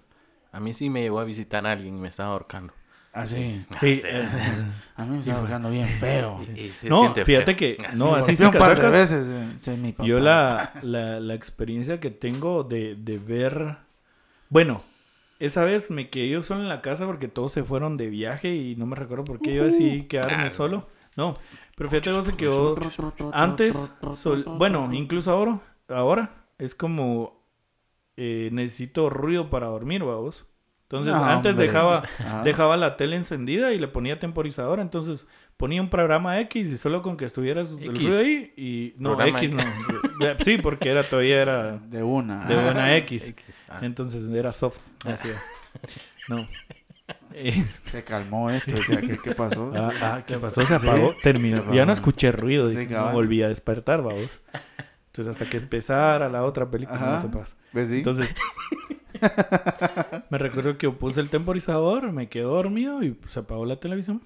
[0.52, 2.74] A mí sí me llegó a visitar alguien y me estaba ahorcando.
[3.12, 3.66] Así.
[3.80, 4.01] Sí.
[4.95, 6.39] A mí me está dejando bien feo.
[6.55, 7.55] Y se No, fíjate feo.
[7.55, 7.97] que, Así.
[7.97, 9.68] no, así sin un par de veces.
[9.68, 10.07] eh, mi papá.
[10.07, 13.78] Yo la, la, la experiencia que tengo de, de ver...
[14.49, 14.82] Bueno,
[15.39, 18.53] esa vez me quedé yo solo en la casa porque todos se fueron de viaje
[18.55, 20.88] y no me recuerdo por qué yo decidí quedarme Ah, solo.
[21.16, 21.38] No,
[21.76, 22.76] pero fíjate vos se quedó...
[23.34, 27.43] Antes, sol- bueno, incluso ahora, ahora es como
[28.18, 30.45] eh, necesito ruido para dormir, vamos.
[30.92, 31.68] Entonces, No, antes hombre.
[31.68, 32.42] dejaba, Ajá.
[32.44, 37.04] dejaba la tele encendida y le ponía temporizador, entonces ponía un programa X y solo
[37.04, 37.94] con que estuvieras el X.
[37.94, 39.64] ruido ahí y no Programa X no.
[40.44, 42.46] Sí, porque era todavía era De una.
[42.46, 43.28] de buena X.
[43.28, 43.46] X.
[43.68, 43.80] Ah.
[43.84, 44.80] Entonces era soft.
[45.06, 45.40] Así era.
[46.28, 46.48] No.
[47.34, 48.72] Eh, Se calmó esto.
[48.72, 49.72] decía, ¿qué, qué pasó?
[49.76, 50.64] ah, ah, ¿qué pasó?
[50.66, 51.58] Se apagó, terminó.
[51.58, 51.76] se apagó.
[51.76, 54.42] Ya no escuché ruido, Sí, no volví a despertar, vamos.
[55.08, 57.12] Entonces hasta que empezara la otra película Ajá.
[57.14, 57.56] no se pasa.
[57.74, 57.90] ¿Ves?
[57.90, 57.98] Sí?
[57.98, 58.28] Entonces,
[60.30, 64.22] me recuerdo que puse el temporizador, me quedé dormido y se apagó la televisión.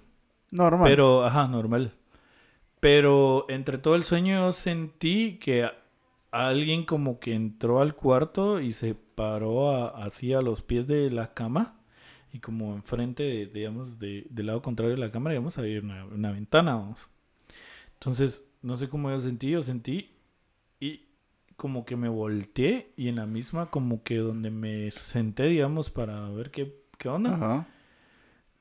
[0.52, 0.90] Normal.
[0.90, 1.92] Pero, ajá, normal.
[2.80, 5.70] Pero entre todo el sueño yo sentí que
[6.32, 11.10] alguien como que entró al cuarto y se paró a- así a los pies de
[11.12, 11.76] la cama
[12.34, 16.06] y como enfrente, de, digamos, de- del lado contrario de la cámara, digamos, había una,
[16.06, 17.08] una ventana, vamos.
[17.94, 20.10] Entonces, no sé cómo yo sentí, yo sentí
[21.56, 26.30] como que me volteé y en la misma como que donde me senté, digamos, para
[26.30, 27.36] ver qué, qué onda.
[27.36, 27.68] Ajá.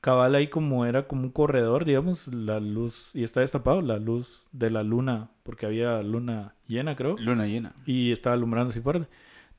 [0.01, 4.43] Cabal ahí como era como un corredor, digamos, la luz, y está destapado, la luz
[4.51, 7.73] de la luna, porque había luna llena, creo, Luna llena.
[7.85, 9.07] y estaba alumbrando así fuerte.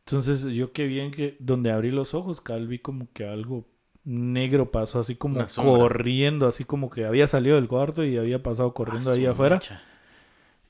[0.01, 3.67] Entonces yo qué bien que donde abrí los ojos, cabal vi como que algo
[4.05, 8.75] negro pasó así como corriendo, así como que había salido del cuarto y había pasado
[8.75, 9.61] corriendo Ah, ahí su afuera.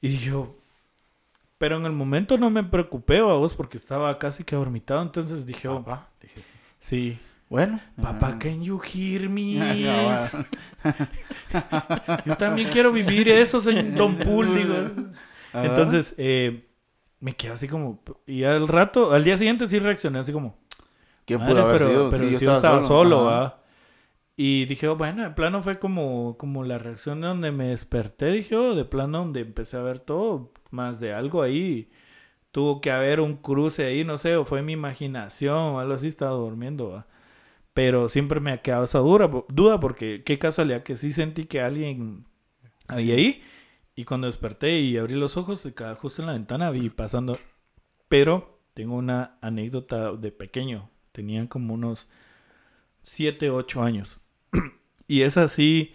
[0.00, 0.54] Y yo,
[1.58, 5.68] pero en el momento no me preocupé, vos, porque estaba casi que dormitado, entonces dije,
[5.68, 6.08] oh, Papá.
[6.20, 6.42] Dije,
[6.78, 7.80] sí, Bueno.
[8.00, 8.38] papá, Ajá.
[8.38, 9.58] can you hear me?
[10.82, 14.74] Ah, Yo también quiero vivir eso, señor Don Pool, digo.
[15.52, 15.64] Ajá.
[15.66, 16.66] Entonces, eh,
[17.20, 18.02] me quedé así como...
[18.26, 20.56] Y al rato, al día siguiente sí reaccioné así como...
[21.26, 22.10] ¿Quién "Madres, pudo haber pero, sido?
[22.10, 23.24] pero Sí, si yo estaba solo.
[23.24, 23.58] ¿va?
[24.36, 28.32] Y dije, oh, bueno, de plano fue como, como la reacción de donde me desperté,
[28.32, 31.90] dije, oh, de plano donde empecé a ver todo, más de algo ahí.
[32.52, 36.08] Tuvo que haber un cruce ahí, no sé, o fue mi imaginación o algo así,
[36.08, 37.06] estaba durmiendo, ¿va?
[37.74, 41.60] Pero siempre me ha quedado esa dura, duda porque qué casualidad que sí sentí que
[41.60, 42.26] alguien
[42.88, 43.42] había ahí.
[43.96, 45.68] Y cuando desperté y abrí los ojos,
[45.98, 47.38] justo en la ventana, vi pasando.
[48.08, 50.90] Pero tengo una anécdota de pequeño.
[51.12, 52.08] Tenían como unos
[53.02, 54.20] 7, 8 años.
[55.08, 55.92] y es así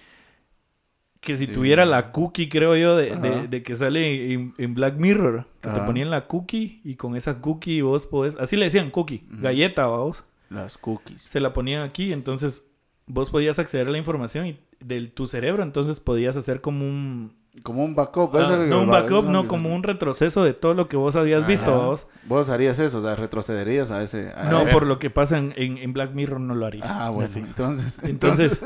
[1.21, 1.53] que si Sí.
[1.53, 5.69] tuviera la cookie, creo yo, de, de- de que sale en, en Black Mirror, que
[5.69, 9.41] te ponían la cookie y con esa cookie vos podés, así le decían cookie, Ujú.
[9.43, 11.21] galleta, vos, Las cookies.
[11.21, 12.65] se la ponían aquí, entonces
[13.05, 17.33] vos podías acceder a la información y, de tu cerebro, entonces podías hacer como un...
[17.63, 18.35] Como un backup.
[18.37, 21.71] ah, no un backup, no como un retroceso de todo lo que vos habías visto,
[21.75, 22.07] vos.
[22.23, 24.31] Vos harías eso, o sea, retrocederías a ese.
[24.35, 26.83] a No, por lo que pasa en, en- Black Mirror no lo haría.
[26.85, 27.29] Ah, bueno.
[27.29, 27.39] Así.
[27.39, 27.99] Entonces.
[28.03, 28.61] Entonces,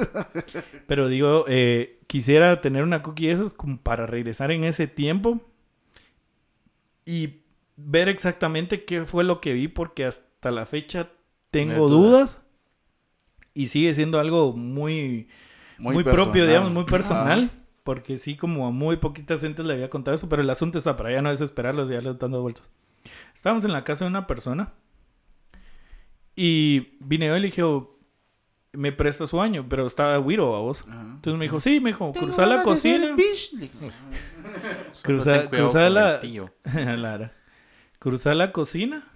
[0.85, 5.39] pero digo, eh, quisiera tener una cookie de esas como para regresar en ese tiempo
[7.05, 7.41] y
[7.77, 11.09] ver exactamente qué fue lo que vi, porque hasta la fecha
[11.51, 12.41] tengo dudas
[13.53, 15.27] y sigue siendo algo muy,
[15.79, 17.49] muy, propio, digamos, muy personal.
[17.83, 20.95] Porque sí, como a muy poquitas gentes le había contado eso, pero el asunto está
[20.95, 22.69] para ya no desesperarlos, ya les dando vueltas.
[23.33, 24.71] Estábamos en la casa de una persona
[26.35, 27.89] y vine yo y le dije, "Oh,
[28.71, 30.83] me presta su baño, pero estaba Wiro a vos.
[30.87, 31.01] Ajá.
[31.01, 33.15] Entonces me dijo, sí, me dijo, Tengo cruza la cocina.
[34.93, 36.19] Solo Cruza- la-.
[36.97, 37.33] Lara.
[37.99, 39.07] Cruza la cocina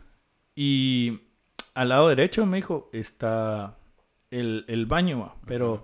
[0.56, 1.22] y
[1.74, 3.78] al lado derecho me dijo está
[4.32, 5.84] el, el baño, va, pero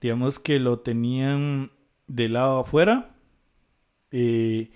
[0.00, 1.70] digamos que lo tenían
[2.12, 3.08] del lado afuera
[4.10, 4.70] Eh,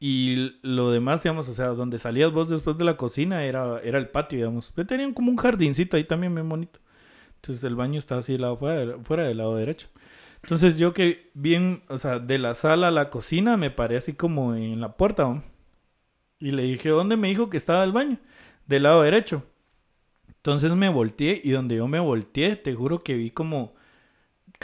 [0.00, 3.98] y lo demás, digamos, o sea, donde salías vos después de la cocina era, era
[3.98, 4.72] el patio, digamos.
[4.74, 6.80] Pero tenían como un jardincito ahí también bien bonito.
[7.36, 9.88] Entonces el baño estaba así del lado fuera, fuera del lado derecho.
[10.42, 14.14] Entonces yo que bien, o sea, de la sala a la cocina me paré así
[14.14, 15.24] como en la puerta.
[15.24, 15.42] ¿no?
[16.38, 18.18] Y le dije, ¿dónde me dijo que estaba el baño?
[18.66, 19.44] Del lado derecho.
[20.28, 23.74] Entonces me volteé y donde yo me volteé, te juro que vi como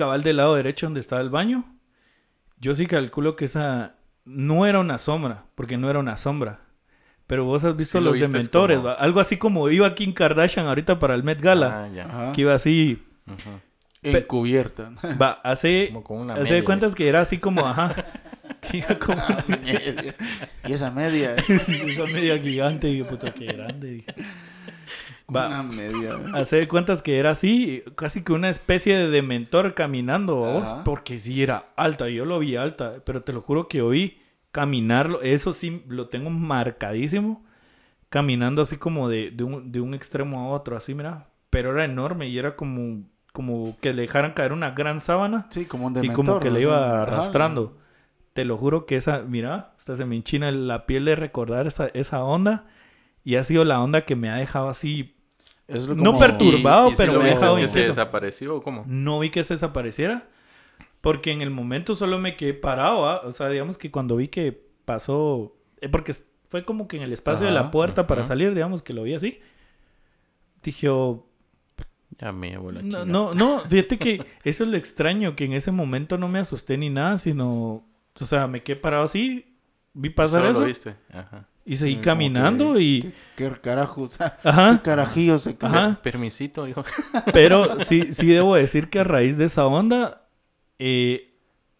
[0.00, 1.64] cabal del lado derecho donde estaba el baño.
[2.58, 3.94] Yo sí calculo que esa
[4.24, 6.60] no era una sombra, porque no era una sombra.
[7.26, 10.66] Pero vos has visto Sí lo los vistes dementores, algo así como iba Kim Kardashian
[10.66, 12.04] ahorita para el Met Gala, Ah.
[12.06, 12.32] Ajá.
[12.32, 13.50] que iba así, Ujú.
[14.02, 14.90] Encubierta.
[15.20, 16.56] va, hace, Como con una hace media.
[16.56, 17.94] de cuentas que era así como, ajá,
[18.62, 19.22] que iba como
[20.66, 21.36] y esa media.
[21.86, 24.14] esa media gigante, y dije, puta, qué grande, dije.
[25.34, 26.18] Va, Una media.
[26.34, 30.74] Hace de cuentas que era así, casi que una especie de dementor caminando, ¿va vos,
[30.84, 34.18] porque sí era alta, yo lo vi alta, pero te lo juro que oí
[34.52, 37.44] caminarlo, eso sí lo tengo marcadísimo,
[38.08, 41.84] caminando así como de, de, un, de un extremo a otro, así, mira, pero era
[41.84, 45.92] enorme y era como, como que le dejaran caer una gran sábana Sí, como un
[45.92, 46.24] y dementor.
[46.24, 47.76] como que le iba arrastrando.
[48.32, 51.88] Te lo juro que esa, mira, hasta se me enchina la piel de recordar esa,
[51.88, 52.66] esa onda
[53.24, 55.16] y ha sido la onda que me ha dejado así
[55.70, 57.80] es No como- pertur- turbado, ¿Y- y si pero lo me ha dejado que se
[57.86, 58.84] desapareció o cómo?
[58.86, 60.28] no vi que se desapareciera.
[61.00, 63.08] Porque en el momento solo me quedé parado.
[63.08, 63.22] ¿ah?
[63.24, 64.52] O sea, digamos que cuando vi que
[64.84, 65.56] pasó.
[65.80, 66.12] eh, porque
[66.48, 69.04] fue como que en el espacio de la Ajá, puerta para salir, digamos que lo
[69.04, 69.40] vi así.
[70.62, 71.26] Dije, oh,
[72.18, 76.18] Ya me no, no, no, fíjate que eso es lo extraño, que en ese momento
[76.18, 77.82] no me asusté ni nada, sino.
[78.20, 79.56] O sea, me quedé parado así,
[79.94, 80.96] vi pasar Solo eso lo viste.
[81.14, 81.46] Ajá.
[81.72, 83.00] Y seguí Como caminando que- y.
[83.02, 84.16] ¿Qué, qué carajos?
[84.42, 84.80] ¿Qué Ajá.
[84.82, 86.00] carajillos se Ajá.
[86.02, 86.84] Permisito, dijo.
[87.32, 90.26] Pero sí, sí debo decir que a raíz de esa onda,
[90.80, 91.32] eh,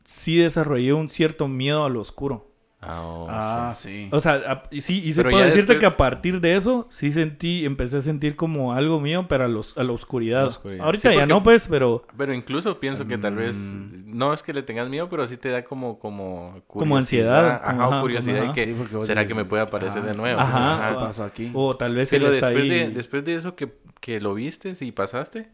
[0.04, 2.49] sí desarrollé un cierto miedo al oscuro.
[2.82, 3.88] Ah, oh, Ah, sí.
[3.88, 4.08] sí.
[4.10, 6.86] O sea, a- y sí, y puede ya decirte después- que a partir de eso,
[6.88, 10.40] sí sentí, empecé a sentir como algo mío, pero a, los, a la oscuridad.
[10.40, 10.84] A la oscuridad.
[10.86, 14.16] Ahorita Sí, ya no, pues, pero Pero incluso pienso que tal vez, Mm.
[14.16, 17.84] no es que le tengas miedo, pero sí te da como, como Como ansiedad, Ajá,
[17.86, 18.54] ajá, curiosidad como, y ajá.
[18.54, 18.74] que Sí,
[19.06, 20.40] será dices, que me puede aparecer ah, de nuevo.
[20.40, 20.88] Ajá.
[20.88, 21.00] ¿Qué Ah.
[21.00, 21.50] pasó aquí?
[21.52, 22.78] o tal vez Pero él está después, ahí.
[22.78, 25.50] de, después de eso que, que lo viste y pasaste,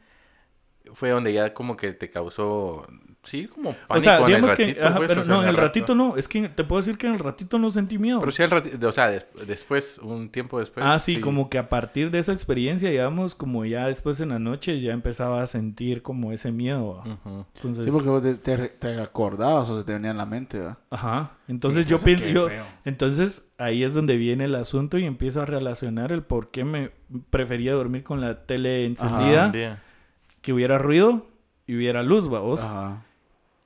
[0.97, 2.87] fue donde ya como que te causó,
[3.23, 5.35] sí, como pánico o sea, en el digamos que, ratito, ajá, pues, pero o sea,
[5.35, 5.67] no, en el rato.
[5.67, 8.19] ratito no, es que te puedo decir que en el ratito no sentí miedo.
[8.21, 10.87] Pero sí al ratito, o sea, des- después, un tiempo después.
[10.89, 14.39] ah, sí, como que a partir de esa experiencia, digamos, como ya después en la
[14.39, 17.03] noche ya empezaba a sentir como ese miedo.
[17.57, 20.79] Entonces, Sí, porque vos te, te- acordabas o se te venía en la mente, ¿verdad?
[20.89, 21.33] Ajá.
[21.47, 22.65] Entonces Sí, yo pienso, yo, feo.
[22.87, 26.91] entonces ahí es donde viene el asunto y empiezo a relacionar el por qué me
[27.31, 29.83] prefería dormir con la tele encendida, Un día.
[30.47, 31.27] Que hubiera ruido
[31.67, 32.61] y hubiera luz, va vos.
[32.61, 33.03] Ajá.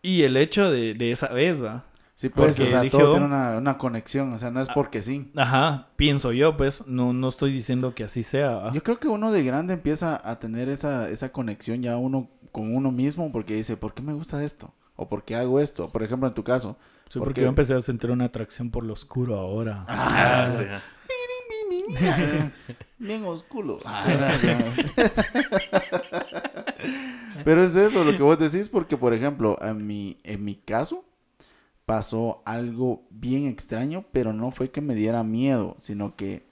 [0.01, 1.85] Y el hecho de, de esa vez, va.
[2.15, 3.13] Sí, pues, Porque o sea, dije, todo oh.
[3.13, 5.31] tiene una, una conexión, o sea, no es porque sí.
[5.37, 8.53] Ajá, pienso yo, pues, no, no estoy diciendo que así sea.
[8.53, 8.73] ¿va?
[8.73, 12.75] Yo creo que uno de grande empieza a tener esa, esa conexión ya uno con
[12.75, 14.73] uno mismo porque dice, ¿por qué me gusta esto?
[14.97, 15.91] ¿O por qué hago esto?
[15.91, 16.79] Por ejemplo, en tu caso.
[17.11, 19.85] Sí, ¿por porque yo empecé a sentir una atracción por lo oscuro ahora.
[19.87, 20.65] Ah, sí.
[22.99, 23.79] Bien oscuro.
[27.45, 31.05] Pero es eso lo que vos decís porque, por ejemplo, en mi, en mi caso
[31.87, 36.45] pasó algo bien extraño, pero no fue que me diera miedo, sino que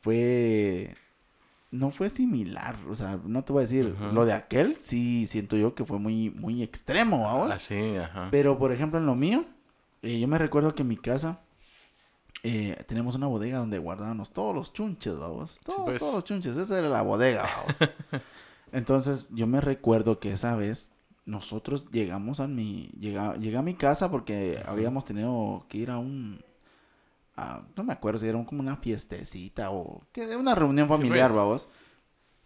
[0.00, 0.94] fue...
[1.70, 5.56] No fue similar, o sea, no te voy a decir, lo de aquel sí siento
[5.56, 7.50] yo que fue muy, muy extremo, ¿vamos?
[7.50, 8.28] Ah, sí, ajá.
[8.30, 9.46] Pero, por ejemplo, en lo mío,
[10.02, 11.40] eh, yo me recuerdo que en mi casa
[12.42, 15.60] eh, tenemos una bodega donde guardábamos todos los chunches, vamos.
[15.64, 15.98] Todos, pues.
[15.98, 16.56] todos los chunches.
[16.56, 17.76] Esa era la bodega, vamos.
[18.72, 20.90] Entonces, yo me recuerdo que esa vez
[21.26, 22.88] nosotros llegamos a mi...
[22.98, 26.40] Llega, llegué a mi casa porque habíamos tenido que ir a un...
[27.36, 30.02] a- no me acuerdo si era un- como una fiestecita o...
[30.12, 31.36] que una reunión familiar, pues.
[31.36, 31.68] vamos.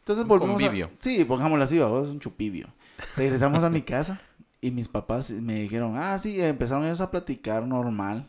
[0.01, 0.91] Entonces Un volvimos a- convivio.
[0.99, 2.69] Sí, pongámoslo así, vamos, un chupivio.
[3.17, 4.21] Regresamos a mi casa
[4.61, 8.29] y mis papás me dijeron, ah, sí, empezaron ellos a platicar normal,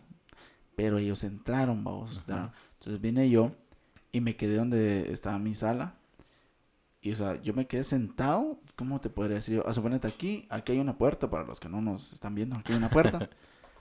[0.78, 2.20] pero ellos entraron, vamos.
[2.20, 2.52] entraron.
[2.76, 3.52] Entonces vine yo
[4.12, 5.96] y me quedé donde estaba mi sala.
[7.02, 9.68] Y, o sea, yo me quedé sentado, ¿cómo te podría decir yo?
[9.68, 12.74] A suponete aquí, aquí hay una puerta, para los que no nos están viendo, aquí
[12.74, 13.28] hay una puerta.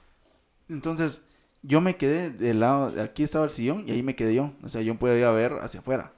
[0.71, 1.21] Entonces,
[1.61, 4.55] yo me quedé del lado, aquí estaba el sillón y ahí me quedé yo.
[4.63, 6.15] O sea, yo podía ver hacia afuera.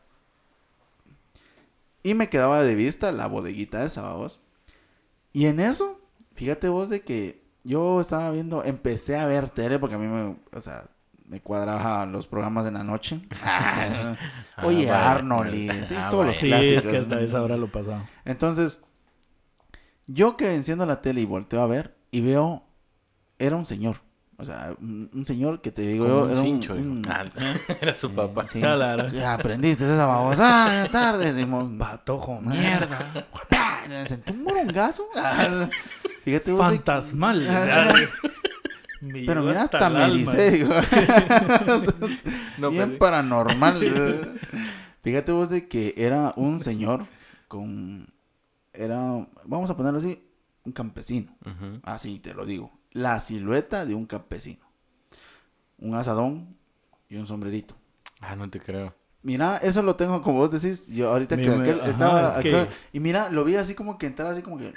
[2.05, 4.39] Y me quedaba de vista la bodeguita esa, vamos.
[5.33, 6.01] Y en eso,
[6.37, 10.37] fíjate vos de que yo estaba viendo, empecé a ver tele porque a mí me,
[10.53, 10.85] o sea,
[11.27, 13.21] me cuadraban los programas de la noche.
[14.63, 15.11] Oye, Ah.
[15.13, 16.41] Arnold y sí, Ah, todos los vaya.
[16.41, 16.85] Sí, clásicos.
[16.85, 18.09] es que hasta esa hora lo pasaba.
[18.25, 18.83] Entonces,
[20.07, 22.63] yo que enciendo la tele y volteo a ver y veo,
[23.39, 24.01] era un señor,
[24.41, 26.73] O sea, un, un señor que te digo Como yo, un era cincho.
[26.75, 27.25] un- Ah,
[27.81, 28.47] era su papá.
[28.47, 28.61] Sí.
[28.61, 29.09] Claro.
[29.09, 30.65] Ya aprendiste esa babosa.
[30.67, 31.77] Buenas tardes, Simón.
[31.77, 33.27] Patojo, mierda.
[33.51, 33.81] ¡Pah!
[33.89, 35.05] Me sentí un morongazo.
[36.29, 37.41] Fíjate vos de- Fantasmal.
[39.01, 40.25] Me Pero mira, hasta hasta me.
[42.59, 43.81] No, Bien paranormal.
[45.03, 47.07] Fíjate vos de que era un señor
[47.47, 48.09] con...
[48.73, 50.23] Era, vamos a ponerlo así,
[50.65, 51.35] un campesino.
[51.47, 51.81] ujú.
[51.85, 52.71] Así te lo digo.
[52.93, 54.67] La silueta de un campesino.
[55.79, 56.57] Un asadón
[57.09, 57.75] y un sombrerito.
[58.21, 58.95] Ah, no te creo.
[59.23, 60.87] Mira, eso lo tengo como vos decís.
[60.89, 63.75] Yo ahorita Me- que me- aquel ajá, estaba es que- Y mira, lo vi así
[63.75, 64.75] como que entrar así como que...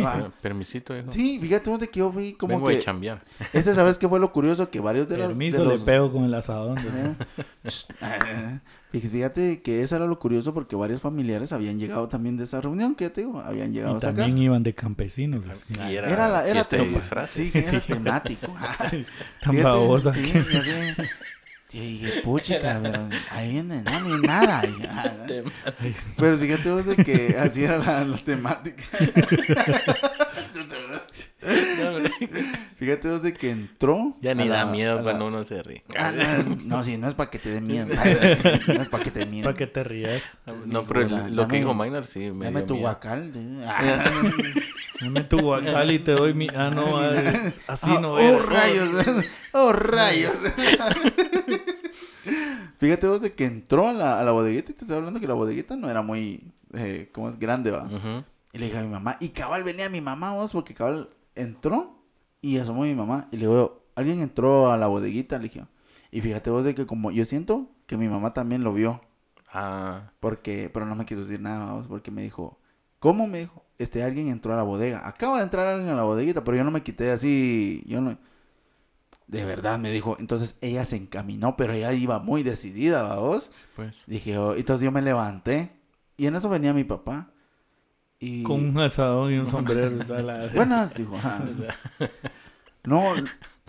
[0.00, 0.30] Va.
[0.40, 1.08] Permisito, hijo.
[1.08, 2.76] Sí, fíjate vos de que yo vi como Vengo que...
[2.76, 3.22] a chambear.
[3.52, 4.70] Este, ¿sabes qué fue lo curioso?
[4.70, 5.28] Que varios de los...
[5.28, 6.78] Permiso, de le los- pego con el asadón.
[6.78, 8.58] Eh,
[8.92, 12.94] Fíjate que eso era lo curioso porque varios familiares habían llegado también de esa reunión
[12.94, 14.42] que te digo, habían llegado Y a esa también casa.
[14.42, 15.46] iban de campesinos.
[15.48, 15.72] así.
[15.74, 17.52] Y Era, la, era de tema- disfraces.
[17.52, 17.86] Sí, era Sí.
[17.86, 18.52] temático.
[18.52, 19.04] Tan
[19.40, 20.12] Fíjate, babosa.
[20.12, 20.94] Sí, yo sé.
[21.72, 24.60] Sí, dije, puchica, pero ahí viene, no, ni nada.
[24.68, 25.72] Y, ah,
[26.18, 28.84] Pero fíjate vos de que así era la, la temática.
[32.76, 34.16] Fíjate vos de que entró.
[34.20, 35.82] Ya ni da miedo la- cuando uno se ríe.
[35.96, 36.12] Ah,
[36.64, 37.88] no, sí, no es para que te dé miedo.
[38.66, 39.44] No es para que te miedo.
[39.44, 40.22] Para que te rías.
[40.66, 42.86] No, pero lo que dijo Maynard sí me Dame dio tu miedo.
[42.86, 43.32] guacal.
[43.66, 44.04] Ah,
[45.00, 46.48] Dame tu guacal y te doy mi...
[46.54, 48.38] Ah, no, ah, así ah, no oh, era.
[48.38, 48.90] rayos.
[49.52, 50.34] Oh, rayos.
[52.78, 55.26] Fíjate vos de que entró a la, a la bodeguita y te estoy hablando que
[55.26, 57.38] la bodeguita no era muy, eh, ¿cómo es?
[57.38, 57.88] Grande, va.
[58.52, 62.02] Y le dije a mi mamá, y cabal venía mi mamá vos, porque cabal entró
[62.40, 63.28] y asomó mi mamá.
[63.32, 65.64] Y le digo, alguien entró a la bodeguita, le dije.
[66.10, 69.00] Y fíjate vos de que como yo siento que mi mamá también lo vio.
[69.52, 72.58] Ah, Porque, pero no me quiso decir nada, vos, porque me dijo,
[72.98, 73.64] ¿cómo me dijo?
[73.78, 75.06] Este alguien entró a la bodega.
[75.06, 78.16] Acaba de entrar alguien a la bodeguita, pero yo no me quité así, yo no.
[79.26, 83.50] De verdad me dijo, entonces ella se encaminó, pero ella iba muy decidida, ¿va vos.
[83.76, 83.94] pues.
[84.06, 85.70] Dije, oh, entonces yo me levanté
[86.16, 87.31] y en eso venía mi papá.
[88.24, 89.90] Y Con un asadón y un sombrero.
[90.22, 91.16] la- buenas, dijo.
[91.16, 91.42] ajá.
[92.84, 93.14] No,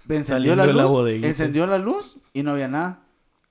[0.09, 2.99] encendió la luz, encendió la luz y no había nada.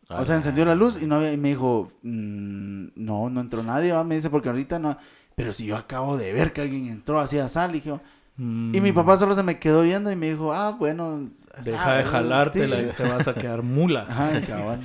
[0.08, 3.40] O sea, Ah, encendió la luz y no había, y me dijo, "Mm, no, no
[3.40, 4.02] entró nadie, ¿va?
[4.04, 4.96] me dice, porque ahorita no,
[5.36, 7.98] pero si yo acabo de ver que alguien entró, hacía sal, y dije,
[8.36, 11.28] Mm, y mi papá solo se me quedó viendo y me dijo, ah, bueno,
[11.62, 12.84] Deja ah, de jalártela sí".
[12.88, 14.06] y te vas a quedar mula.
[14.08, 14.80] Ajá, y cabal,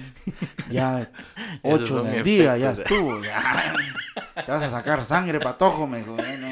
[0.69, 1.09] ya
[1.63, 3.73] ocho del día, ya estuvo, ya.
[4.45, 6.47] te vas a sacar sangre, patojo, me dijo, "Ya no,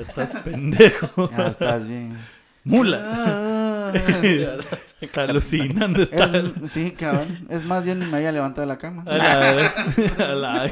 [0.00, 1.30] Estás pendejo.
[1.36, 2.16] ya estás bien.
[2.64, 3.00] Mula.
[3.04, 3.92] Ah,
[5.00, 6.00] Está alucinando.
[6.00, 6.24] Está...
[6.26, 9.02] es- sí, cabrón, es más, yo ni me había levantado de la cama.
[9.04, 9.50] A la...
[10.30, 10.70] A la...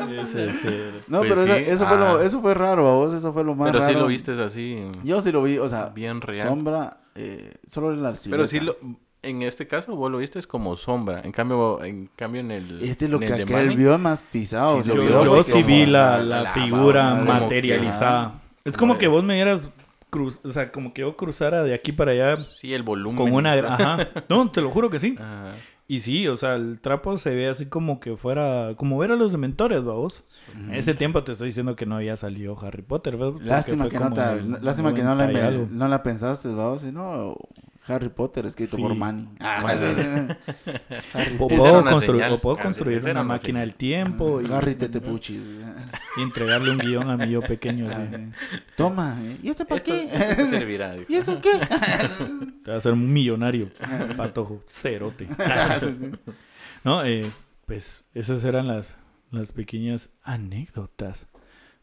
[0.00, 0.34] Es
[1.08, 2.24] No, Pues pero eso, sí, eso fue lo, ah.
[2.24, 4.00] eso fue raro, a vos, eso fue lo más Pero sí raro.
[4.00, 6.48] lo viste así, Yo sí lo vi, o sea, bien real.
[6.48, 8.48] sombra, eh, solo en la silueta.
[8.48, 8.76] Pero sí lo...
[9.22, 11.20] En este caso vos lo viste es como sombra.
[11.24, 12.80] En cambio, en cambio en el...
[12.80, 14.80] Este lo en que aquel Manny, vio más pisado.
[14.84, 18.40] Sí, lo Yo, vio yo porque sí vi la, la figura que- materializada.
[18.64, 19.70] Es como que vos me dieras
[20.10, 23.16] cruz, o sea, como que yo cruzara de aquí para allá Sí, el volumen.
[23.18, 24.08] con una, ajá.
[24.28, 25.16] No, te lo juro que sí.
[25.18, 25.52] Ajá.
[25.88, 29.16] Y sí, o sea, el trapo se ve así como que fuera, como ver a
[29.16, 30.24] los dementores, vos.
[30.56, 34.12] En ese tiempo te estoy diciendo que no había salido Harry Potter, Lástima que no
[34.12, 35.68] te, lástima que no la, 90 y algo.
[35.70, 37.36] no la pensaste, vamos, sino
[37.88, 38.82] Harry Potter escrito Sí.
[38.82, 39.28] por Manny.
[39.40, 42.32] Harry, O puedo, señal.
[42.32, 43.68] o puedo Ah, construir una una máquina señal.
[43.68, 45.34] del tiempo y, Harry Tetepuchi.
[46.16, 47.88] y entregarle un guion a mi yo pequeño.
[47.88, 48.00] así.
[48.76, 49.36] Toma, ¿eh?
[49.42, 50.08] ¿y este para Esto, qué?
[50.12, 50.96] esto servirá.
[51.08, 51.50] ¿Y eso qué?
[52.64, 53.70] Te va a hacer un millonario.
[54.16, 55.28] Patojo, cerote.
[56.84, 57.22] no, eh,
[57.66, 58.96] pues esas eran las,
[59.30, 61.26] las pequeñas anécdotas.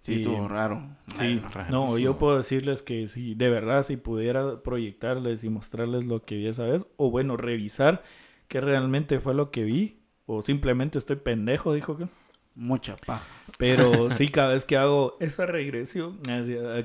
[0.03, 0.83] Sí, Y- estuvo raro.
[1.15, 6.23] Sí, no, yo puedo decirles que sí, de verdad, si pudiera proyectarles y mostrarles lo
[6.25, 8.03] que vi esa vez, o bueno, revisar
[8.49, 12.07] qué realmente fue lo que vi, o simplemente estoy pendejo, dijo que.
[12.53, 13.25] Mucha paja.
[13.57, 16.19] Pero sí, cada vez que hago esa regresión,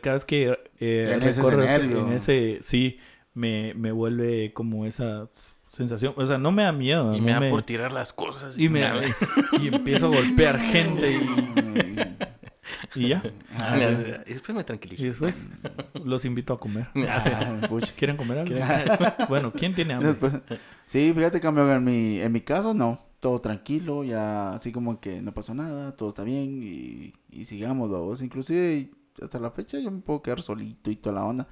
[0.01, 2.07] cada vez que eh, En ese recorro ese- nervio.
[2.07, 2.99] en ese, sí,
[3.35, 5.29] me, me vuelve como esa
[5.69, 7.13] sensación, o sea, no me da miedo.
[7.15, 8.57] Y no me da me- por tirar las cosas.
[8.57, 8.81] y, me,
[9.61, 12.18] y empiezo a golpear gente y,
[12.95, 13.23] y ya.
[13.59, 13.77] Ah,
[14.27, 15.03] Y después me tranquilizo.
[15.03, 15.51] Y después
[16.05, 16.89] los invito a comer.
[17.09, 17.93] Ah, pucha.
[17.97, 18.55] ¿Quieren comer algo?
[19.29, 20.11] bueno, ¿quién tiene hambre?
[20.13, 20.43] Después-
[20.87, 23.01] sí, fíjate, cambio en mi, en mi caso, no.
[23.21, 27.89] Todo tranquilo, ya así como que no pasó nada, todo está bien y, y sigamos,
[27.91, 28.23] vos.
[28.23, 28.91] Inclusive
[29.21, 31.49] hasta la fecha yo me puedo quedar solito y toda la onda.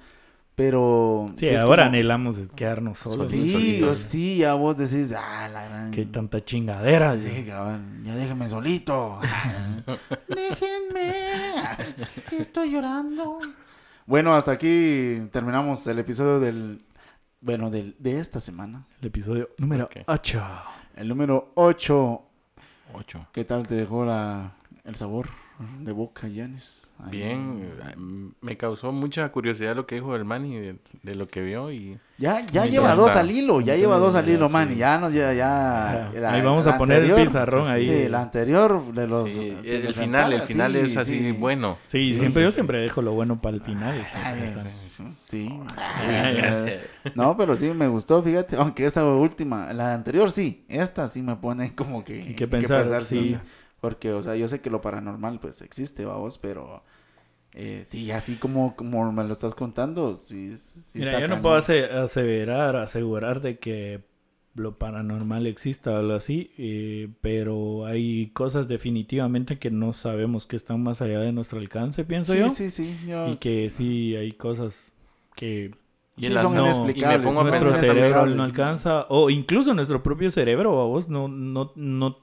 [0.57, 1.31] Pero...
[1.37, 3.29] Sí, ahora como- anhelamos quedarnos solos.
[3.29, 3.89] Sí, solitos.
[3.89, 5.91] o sí, ya vos decís, ah, la gran...
[5.91, 7.15] Que tanta chingadera.
[7.19, 9.19] Sí, cabrón, ya déjenme solito.
[10.27, 11.13] déjenme.
[12.27, 13.37] Si estoy llorando.
[14.07, 16.83] Bueno, hasta aquí terminamos el episodio del.
[17.39, 18.87] Bueno, del, de esta semana.
[18.99, 19.97] El episodio número Ok.
[20.07, 20.43] 8.
[20.95, 22.21] El número 8.
[22.95, 23.27] Ocho.
[23.31, 24.53] ¿Qué tal te dejó la,
[24.85, 25.27] el sabor
[25.81, 26.83] de boca, Yanis?
[26.99, 27.11] Ahí.
[27.11, 27.95] Bien, eh,
[28.41, 31.99] me causó mucha curiosidad lo que dijo el Manny de, de lo que vio y
[32.17, 33.19] Ya, ya Y lleva ya dos está.
[33.19, 34.53] al hilo, ya lleva dos al hilo, sí.
[34.53, 34.71] man.
[34.71, 36.07] y Ya no, ya, ya.
[36.07, 36.31] Ajá.
[36.33, 37.85] Ahí vamos a poner el pizarrón ahí.
[37.85, 39.29] Sí, la anterior de los.
[39.31, 41.31] Sí, de el los final, el final sí, es así sí.
[41.33, 41.77] bueno.
[41.87, 42.55] Sí, Sí, siempre sí, yo sí.
[42.55, 44.03] siempre dejo lo bueno para el final.
[44.07, 44.63] sí, Ay, está-
[45.19, 45.59] sí.
[47.15, 48.55] No, pero sí me gustó, fíjate.
[48.57, 50.65] Aunque esta última, la anterior sí.
[50.67, 52.21] Esta sí me pone como que.
[52.21, 53.37] Hay que pensar, sí.
[53.81, 56.83] Porque, o sea, yo sé que lo paranormal pues existe, vamos, pero.
[57.53, 60.57] eh, sí, así como, como me lo estás contando, sí.
[60.57, 64.01] sí Mira, está yo no puedo ase- aseverar, asegurar de que
[64.55, 70.55] lo paranormal exista o algo así, eh, pero hay cosas definitivamente que no sabemos que
[70.55, 72.49] están más allá de nuestro alcance, pienso Sí, yo.
[72.49, 72.95] sí, sí.
[73.07, 74.93] yo- Y que sí hay cosas
[75.35, 75.71] que
[76.17, 77.15] Y sí, las- son no, inexplicables.
[77.15, 81.07] y me pongo a son nuestro cerebro no alcanza, o incluso nuestro propio cerebro, vos
[81.07, 82.17] no, no, no,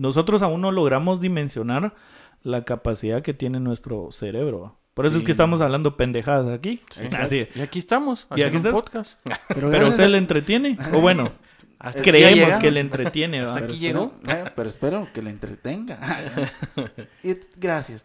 [0.00, 1.94] nosotros aún no logramos dimensionar
[2.42, 4.78] la capacidad que tiene nuestro cerebro.
[4.94, 6.80] Por eso es que estamos hablando pendejadas aquí.
[7.18, 7.46] Así.
[7.54, 8.72] Y aquí estamos, ¿Y aquí un estás?
[8.72, 9.18] podcast.
[9.48, 10.78] Pero, usted le entretiene.
[10.94, 11.32] O bueno,
[11.78, 13.40] Hasta creemos que le entretiene.
[13.40, 14.38] Hasta Pero aquí espero, llegó.
[14.46, 15.98] eh, pero espero que le entretenga.
[17.22, 18.04] y gracias.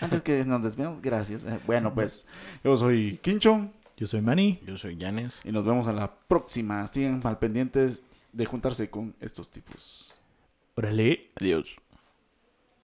[0.00, 1.44] Antes que nos despidamos, gracias.
[1.44, 2.26] Eh, bueno, pues
[2.64, 4.60] yo soy Quincho Yo soy Manny.
[4.66, 5.42] Yo soy Yanes.
[5.44, 6.86] y nos vemos a la próxima.
[6.86, 8.00] Sigan mal pendientes
[8.32, 10.11] de juntarse con estos tipos.
[10.76, 11.30] Órale.
[11.36, 11.81] Adiós.